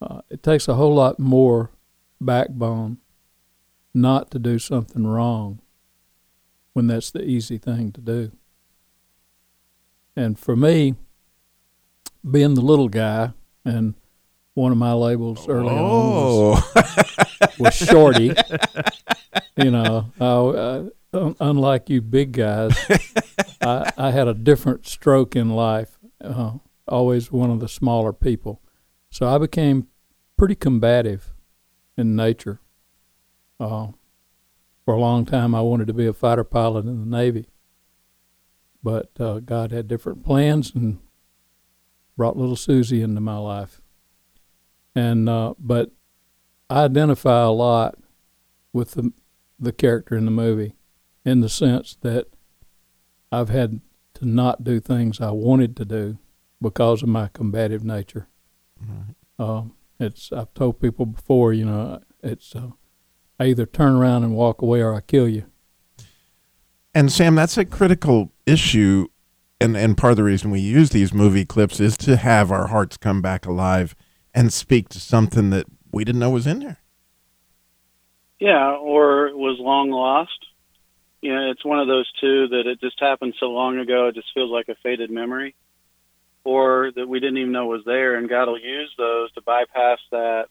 Uh, 0.00 0.20
it 0.28 0.42
takes 0.42 0.66
a 0.66 0.74
whole 0.74 0.94
lot 0.94 1.18
more 1.18 1.70
backbone 2.20 2.98
not 3.94 4.30
to 4.30 4.38
do 4.38 4.58
something 4.58 5.06
wrong 5.06 5.60
when 6.72 6.88
that's 6.88 7.10
the 7.10 7.22
easy 7.22 7.58
thing 7.58 7.92
to 7.92 8.00
do. 8.00 8.32
And 10.16 10.38
for 10.38 10.56
me, 10.56 10.96
being 12.28 12.54
the 12.54 12.60
little 12.60 12.88
guy, 12.88 13.32
and 13.64 13.94
one 14.54 14.72
of 14.72 14.78
my 14.78 14.92
labels 14.92 15.48
early 15.48 15.70
on 15.70 15.82
was, 15.82 17.58
was 17.58 17.74
Shorty. 17.74 18.34
you 19.56 19.70
know, 19.70 20.10
I, 20.20 20.24
uh, 20.24 21.34
unlike 21.40 21.88
you 21.88 22.00
big 22.00 22.32
guys, 22.32 22.76
I, 23.62 23.92
I 23.96 24.10
had 24.10 24.28
a 24.28 24.34
different 24.34 24.86
stroke 24.86 25.36
in 25.36 25.50
life. 25.50 25.98
Uh, 26.22 26.54
always 26.88 27.30
one 27.32 27.50
of 27.50 27.60
the 27.60 27.68
smaller 27.68 28.12
people, 28.12 28.60
so 29.10 29.26
I 29.26 29.38
became 29.38 29.88
pretty 30.36 30.54
combative 30.54 31.32
in 31.96 32.16
nature. 32.16 32.60
Uh, 33.58 33.88
for 34.84 34.94
a 34.94 35.00
long 35.00 35.24
time, 35.24 35.54
I 35.54 35.60
wanted 35.60 35.86
to 35.86 35.92
be 35.92 36.06
a 36.06 36.12
fighter 36.12 36.44
pilot 36.44 36.86
in 36.86 36.98
the 36.98 37.16
Navy, 37.16 37.48
but 38.82 39.10
uh, 39.20 39.38
God 39.38 39.70
had 39.70 39.86
different 39.86 40.24
plans 40.24 40.74
and 40.74 40.98
brought 42.16 42.36
little 42.36 42.56
Susie 42.56 43.02
into 43.02 43.20
my 43.20 43.38
life. 43.38 43.80
And 44.94 45.28
uh, 45.28 45.54
but 45.58 45.92
I 46.68 46.84
identify 46.84 47.42
a 47.42 47.50
lot 47.50 47.96
with 48.72 48.92
the 48.92 49.12
the 49.58 49.72
character 49.72 50.16
in 50.16 50.24
the 50.24 50.30
movie, 50.30 50.74
in 51.24 51.40
the 51.40 51.48
sense 51.48 51.96
that 52.00 52.26
I've 53.32 53.48
had 53.48 53.80
to 54.14 54.26
not 54.26 54.62
do 54.62 54.78
things 54.78 55.20
I 55.20 55.30
wanted 55.30 55.76
to 55.78 55.84
do 55.86 56.18
because 56.60 57.02
of 57.02 57.08
my 57.08 57.28
combative 57.32 57.82
nature. 57.82 58.28
Uh, 59.38 59.62
it's 59.98 60.32
I've 60.32 60.52
told 60.54 60.80
people 60.80 61.06
before, 61.06 61.52
you 61.52 61.64
know, 61.64 62.00
it's 62.22 62.54
uh, 62.54 62.70
I 63.40 63.46
either 63.46 63.66
turn 63.66 63.94
around 63.94 64.24
and 64.24 64.36
walk 64.36 64.60
away 64.62 64.82
or 64.82 64.94
I 64.94 65.00
kill 65.00 65.28
you. 65.28 65.46
And 66.94 67.10
Sam, 67.10 67.34
that's 67.34 67.56
a 67.56 67.64
critical 67.64 68.32
issue, 68.44 69.08
and 69.60 69.76
and 69.76 69.96
part 69.96 70.12
of 70.12 70.16
the 70.18 70.24
reason 70.24 70.50
we 70.50 70.60
use 70.60 70.90
these 70.90 71.14
movie 71.14 71.46
clips 71.46 71.80
is 71.80 71.96
to 71.98 72.16
have 72.16 72.52
our 72.52 72.66
hearts 72.66 72.96
come 72.96 73.22
back 73.22 73.46
alive 73.46 73.96
and 74.34 74.52
speak 74.52 74.88
to 74.90 75.00
something 75.00 75.50
that 75.50 75.66
we 75.90 76.04
didn't 76.04 76.20
know 76.20 76.30
was 76.30 76.46
in 76.46 76.60
there. 76.60 76.78
Yeah, 78.38 78.72
or 78.72 79.34
was 79.34 79.56
long 79.58 79.90
lost. 79.90 80.46
You 81.22 81.34
know, 81.34 81.50
it's 81.50 81.64
one 81.64 81.78
of 81.78 81.86
those 81.86 82.10
two 82.20 82.48
that 82.48 82.66
it 82.66 82.80
just 82.80 83.00
happened 83.00 83.34
so 83.38 83.46
long 83.46 83.78
ago, 83.78 84.08
it 84.08 84.16
just 84.16 84.34
feels 84.34 84.50
like 84.50 84.68
a 84.68 84.74
faded 84.82 85.10
memory, 85.10 85.54
or 86.44 86.90
that 86.94 87.08
we 87.08 87.20
didn't 87.20 87.38
even 87.38 87.52
know 87.52 87.66
was 87.66 87.84
there, 87.86 88.16
and 88.16 88.28
God 88.28 88.48
will 88.48 88.58
use 88.58 88.92
those 88.98 89.32
to 89.32 89.40
bypass 89.40 90.00
that 90.10 90.46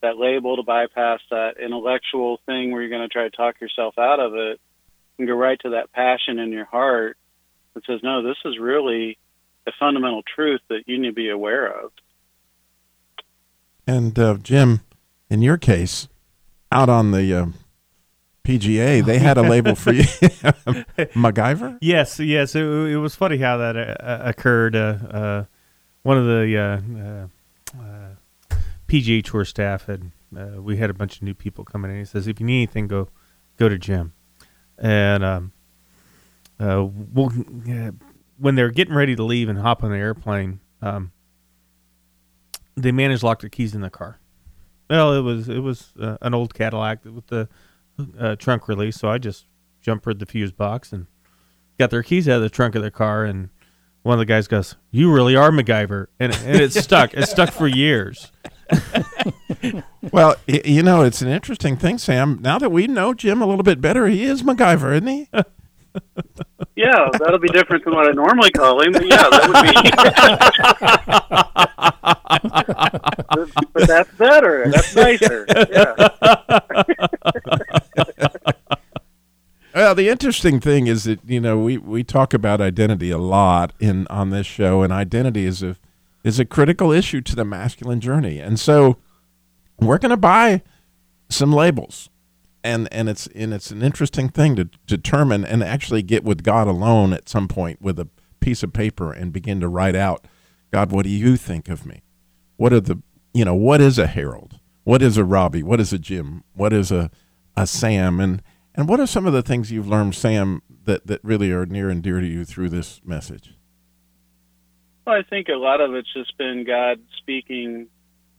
that 0.00 0.18
label, 0.18 0.56
to 0.56 0.62
bypass 0.62 1.20
that 1.30 1.58
intellectual 1.58 2.40
thing 2.46 2.72
where 2.72 2.82
you're 2.82 2.90
going 2.90 3.08
to 3.08 3.08
try 3.08 3.24
to 3.24 3.36
talk 3.36 3.60
yourself 3.60 3.98
out 3.98 4.18
of 4.18 4.34
it, 4.34 4.60
and 5.18 5.28
go 5.28 5.34
right 5.34 5.58
to 5.60 5.70
that 5.70 5.92
passion 5.92 6.38
in 6.38 6.52
your 6.52 6.64
heart 6.64 7.16
that 7.74 7.84
says, 7.86 8.00
no, 8.02 8.22
this 8.22 8.36
is 8.44 8.58
really 8.58 9.18
a 9.66 9.72
fundamental 9.78 10.22
truth 10.22 10.60
that 10.68 10.82
you 10.86 10.98
need 10.98 11.08
to 11.08 11.14
be 11.14 11.30
aware 11.30 11.66
of. 11.66 11.90
And 13.86 14.18
uh, 14.18 14.36
Jim, 14.42 14.80
in 15.28 15.42
your 15.42 15.58
case, 15.58 16.08
out 16.72 16.88
on 16.88 17.10
the 17.10 17.34
uh, 17.34 17.46
PGA, 18.44 19.04
they 19.06 19.18
had 19.18 19.38
a 19.38 19.42
label 19.42 19.74
for 19.74 19.92
you, 19.92 20.02
MacGyver. 21.14 21.78
Yes, 21.80 22.20
yes. 22.20 22.54
It, 22.54 22.62
it 22.62 22.98
was 22.98 23.14
funny 23.14 23.38
how 23.38 23.56
that 23.56 23.76
uh, 23.76 24.18
occurred. 24.22 24.76
Uh, 24.76 24.98
uh, 25.10 25.44
one 26.02 26.18
of 26.18 26.26
the 26.26 26.56
uh, 26.58 27.80
uh, 27.80 28.56
PGA 28.86 29.24
Tour 29.24 29.44
staff 29.44 29.86
had 29.86 30.10
uh, 30.36 30.60
we 30.60 30.76
had 30.76 30.90
a 30.90 30.94
bunch 30.94 31.16
of 31.16 31.22
new 31.22 31.34
people 31.34 31.64
coming 31.64 31.90
in. 31.90 31.98
He 31.98 32.04
says, 32.04 32.26
"If 32.26 32.40
you 32.40 32.46
need 32.46 32.58
anything, 32.58 32.86
go 32.86 33.08
go 33.56 33.68
to 33.68 33.78
Jim." 33.78 34.12
And 34.78 35.24
um, 35.24 35.52
uh, 36.58 36.86
we'll, 37.12 37.32
uh, 37.70 37.92
when 38.38 38.54
they're 38.54 38.70
getting 38.70 38.94
ready 38.94 39.16
to 39.16 39.22
leave 39.22 39.48
and 39.48 39.58
hop 39.58 39.82
on 39.84 39.90
the 39.90 39.96
airplane, 39.96 40.60
um, 40.82 41.12
they 42.76 42.92
managed 42.92 43.20
to 43.20 43.26
lock 43.26 43.40
their 43.40 43.50
keys 43.50 43.74
in 43.74 43.80
the 43.80 43.90
car. 43.90 44.18
Well, 44.90 45.14
it 45.14 45.20
was 45.20 45.48
it 45.48 45.60
was 45.60 45.92
uh, 46.00 46.18
an 46.20 46.34
old 46.34 46.54
Cadillac 46.54 47.04
with 47.04 47.28
the 47.28 47.48
uh, 48.18 48.36
trunk 48.36 48.68
release, 48.68 48.96
so 48.96 49.08
I 49.08 49.18
just 49.18 49.46
jumpered 49.80 50.18
the 50.18 50.26
fuse 50.26 50.52
box 50.52 50.92
and 50.92 51.06
got 51.78 51.90
their 51.90 52.02
keys 52.02 52.28
out 52.28 52.36
of 52.36 52.42
the 52.42 52.50
trunk 52.50 52.74
of 52.74 52.82
their 52.82 52.90
car. 52.90 53.24
And 53.24 53.50
one 54.02 54.14
of 54.14 54.18
the 54.18 54.26
guys 54.26 54.48
goes, 54.48 54.76
"You 54.90 55.12
really 55.12 55.36
are 55.36 55.50
MacGyver," 55.50 56.06
and 56.18 56.32
and 56.32 56.60
it 56.60 56.72
stuck. 56.72 57.14
It 57.14 57.26
stuck 57.28 57.52
for 57.52 57.66
years. 57.66 58.32
well, 60.12 60.36
you 60.46 60.82
know, 60.82 61.02
it's 61.02 61.22
an 61.22 61.28
interesting 61.28 61.76
thing, 61.76 61.98
Sam. 61.98 62.38
Now 62.40 62.58
that 62.58 62.70
we 62.70 62.86
know 62.86 63.14
Jim 63.14 63.42
a 63.42 63.46
little 63.46 63.62
bit 63.62 63.80
better, 63.80 64.06
he 64.06 64.24
is 64.24 64.42
MacGyver, 64.42 64.94
isn't 64.94 65.06
he? 65.06 65.28
Yeah, 66.76 67.08
that'll 67.18 67.38
be 67.38 67.48
different 67.48 67.84
than 67.84 67.94
what 67.94 68.08
I 68.08 68.12
normally 68.12 68.50
call 68.50 68.80
him. 68.82 68.92
But 68.92 69.06
yeah, 69.06 69.28
that 69.30 69.48
would 69.48 69.62
be. 69.62 69.72
but 73.72 73.86
that's 73.86 74.12
better. 74.16 74.68
That's 74.70 74.96
nicer. 74.96 75.46
Yeah. 75.70 75.94
Well, 79.74 79.94
the 79.96 80.08
interesting 80.08 80.60
thing 80.60 80.86
is 80.86 81.02
that 81.04 81.18
you 81.26 81.40
know 81.40 81.58
we, 81.58 81.78
we 81.78 82.04
talk 82.04 82.32
about 82.32 82.60
identity 82.60 83.10
a 83.10 83.18
lot 83.18 83.72
in 83.80 84.06
on 84.06 84.30
this 84.30 84.46
show, 84.46 84.82
and 84.82 84.92
identity 84.92 85.46
is 85.46 85.64
a 85.64 85.76
is 86.22 86.38
a 86.38 86.44
critical 86.44 86.92
issue 86.92 87.20
to 87.22 87.34
the 87.34 87.44
masculine 87.44 88.00
journey, 88.00 88.38
and 88.38 88.60
so 88.60 88.98
we're 89.80 89.98
going 89.98 90.10
to 90.10 90.16
buy 90.16 90.62
some 91.28 91.52
labels, 91.52 92.08
and 92.64 92.88
and 92.92 93.08
it's 93.08 93.28
and 93.28 93.54
it's 93.54 93.70
an 93.70 93.82
interesting 93.82 94.28
thing 94.28 94.56
to 94.56 94.64
determine 94.86 95.44
and 95.44 95.62
actually 95.62 96.02
get 96.02 96.24
with 96.24 96.42
God 96.42 96.66
alone 96.66 97.12
at 97.12 97.28
some 97.28 97.46
point 97.46 97.80
with 97.80 98.00
a 98.00 98.08
piece 98.40 98.62
of 98.62 98.72
paper 98.72 99.12
and 99.12 99.32
begin 99.32 99.60
to 99.60 99.68
write 99.68 99.94
out, 99.94 100.26
God, 100.72 100.90
what 100.90 101.04
do 101.04 101.10
you 101.10 101.36
think 101.36 101.68
of 101.68 101.86
me? 101.86 102.02
What 102.56 102.72
are 102.72 102.80
the 102.80 103.00
you 103.32 103.44
know 103.44 103.54
what 103.54 103.80
is 103.80 103.98
a 103.98 104.08
Harold? 104.08 104.58
what 104.84 105.02
is 105.02 105.16
a 105.16 105.24
Robbie? 105.24 105.62
What 105.62 105.80
is 105.80 105.92
a 105.92 105.98
Jim? 105.98 106.44
What 106.54 106.72
is 106.72 106.92
a 106.92 107.10
a 107.56 107.66
Sam? 107.66 108.20
And 108.20 108.42
and 108.74 108.88
what 108.88 109.00
are 109.00 109.06
some 109.06 109.26
of 109.26 109.32
the 109.32 109.42
things 109.42 109.72
you've 109.72 109.88
learned, 109.88 110.14
Sam, 110.14 110.62
that 110.84 111.06
that 111.06 111.20
really 111.24 111.50
are 111.50 111.66
near 111.66 111.88
and 111.88 112.02
dear 112.02 112.20
to 112.20 112.26
you 112.26 112.44
through 112.44 112.68
this 112.68 113.00
message? 113.04 113.54
Well, 115.06 115.16
I 115.16 115.22
think 115.22 115.48
a 115.48 115.56
lot 115.56 115.80
of 115.80 115.94
it's 115.94 116.12
just 116.12 116.36
been 116.38 116.64
God 116.66 117.00
speaking 117.18 117.88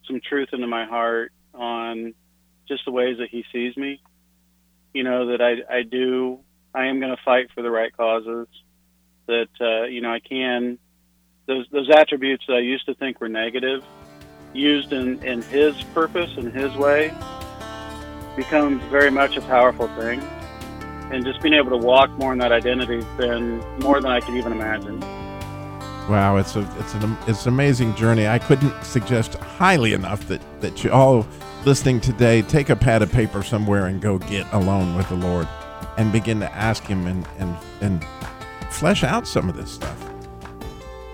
some 0.07 0.21
truth 0.27 0.49
into 0.53 0.67
my 0.67 0.85
heart 0.85 1.31
on 1.53 2.13
just 2.67 2.85
the 2.85 2.91
ways 2.91 3.17
that 3.17 3.29
He 3.29 3.43
sees 3.51 3.75
me. 3.75 4.01
You 4.95 5.03
know 5.03 5.27
that 5.27 5.41
I 5.41 5.79
I 5.79 5.84
do 5.84 6.39
I 6.73 6.86
am 6.86 7.01
going 7.01 7.13
to 7.13 7.21
fight 7.21 7.51
for 7.53 7.62
the 7.62 7.69
right 7.69 7.91
causes. 7.95 8.47
That 9.27 9.49
uh, 9.60 9.88
you 9.88 9.99
know 9.99 10.10
I 10.10 10.21
can 10.21 10.79
those 11.47 11.67
those 11.69 11.89
attributes 11.89 12.45
that 12.47 12.53
I 12.53 12.60
used 12.60 12.86
to 12.86 12.95
think 12.95 13.19
were 13.19 13.27
negative, 13.27 13.84
used 14.53 14.93
in 14.93 15.21
in 15.21 15.41
His 15.41 15.75
purpose 15.93 16.31
and 16.38 16.49
His 16.49 16.73
way, 16.77 17.13
becomes 18.38 18.81
very 18.84 19.12
much 19.12 19.36
a 19.36 19.41
powerful 19.41 19.89
thing. 19.99 20.21
And 21.12 21.25
just 21.25 21.41
being 21.41 21.55
able 21.55 21.71
to 21.71 21.86
walk 21.86 22.10
more 22.12 22.31
in 22.31 22.39
that 22.39 22.53
identity 22.53 22.95
has 22.95 23.17
been 23.17 23.60
more 23.81 23.99
than 23.99 24.10
I 24.10 24.21
could 24.21 24.36
even 24.36 24.53
imagine. 24.53 25.01
Wow, 26.10 26.38
it's 26.38 26.55
a 26.55 26.62
it's 26.79 26.93
an 26.93 27.17
it's 27.27 27.45
an 27.45 27.53
amazing 27.53 27.95
journey. 27.95 28.29
I 28.29 28.39
couldn't 28.39 28.81
suggest 28.86 29.34
highly 29.36 29.91
enough 29.91 30.25
that 30.29 30.41
that 30.62 30.86
you 30.86 30.91
all 30.91 31.27
listening 31.65 31.99
today 31.99 32.41
take 32.43 32.69
a 32.69 32.75
pad 32.75 33.01
of 33.01 33.12
paper 33.12 33.43
somewhere 33.43 33.88
and 33.88 34.01
go 34.01 34.17
get 34.17 34.51
alone 34.54 34.95
with 34.95 35.10
the 35.10 35.15
Lord 35.15 35.47
and 35.97 36.12
begin 36.12 36.39
to 36.39 36.51
ask 36.56 36.84
Him 36.84 37.08
and 37.08 37.28
and 37.39 37.56
and 37.82 38.06
flesh 38.69 39.04
out 39.04 39.28
some 39.28 39.49
of 39.49 39.56
this 39.56 39.71
stuff. 39.71 40.10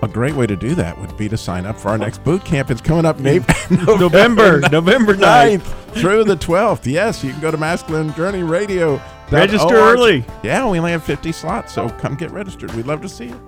A 0.02 0.08
great 0.08 0.34
way 0.34 0.48
to 0.48 0.56
do 0.56 0.74
that 0.74 0.98
would 1.00 1.16
be 1.16 1.28
to 1.28 1.36
sign 1.36 1.64
up 1.64 1.78
for 1.78 1.88
our 1.88 1.98
next 1.98 2.24
boot 2.24 2.44
camp. 2.44 2.70
It's 2.72 2.80
coming 2.80 3.04
up 3.04 3.20
May- 3.20 3.38
November, 3.70 4.60
November 4.70 5.14
9th. 5.14 5.60
9th 5.60 5.94
through 6.00 6.24
the 6.24 6.36
12th. 6.36 6.90
Yes, 6.90 7.22
you 7.22 7.30
can 7.30 7.40
go 7.40 7.52
to 7.52 7.56
Masculine 7.56 8.12
Journey 8.14 8.42
Radio. 8.42 9.00
Register 9.30 9.76
early. 9.76 10.24
Yeah, 10.42 10.68
we 10.68 10.78
only 10.78 10.90
have 10.90 11.04
50 11.04 11.30
slots, 11.30 11.72
so 11.72 11.88
come 11.88 12.16
get 12.16 12.32
registered. 12.32 12.74
We'd 12.74 12.86
love 12.86 13.00
to 13.02 13.08
see 13.08 13.26
you. 13.26 13.46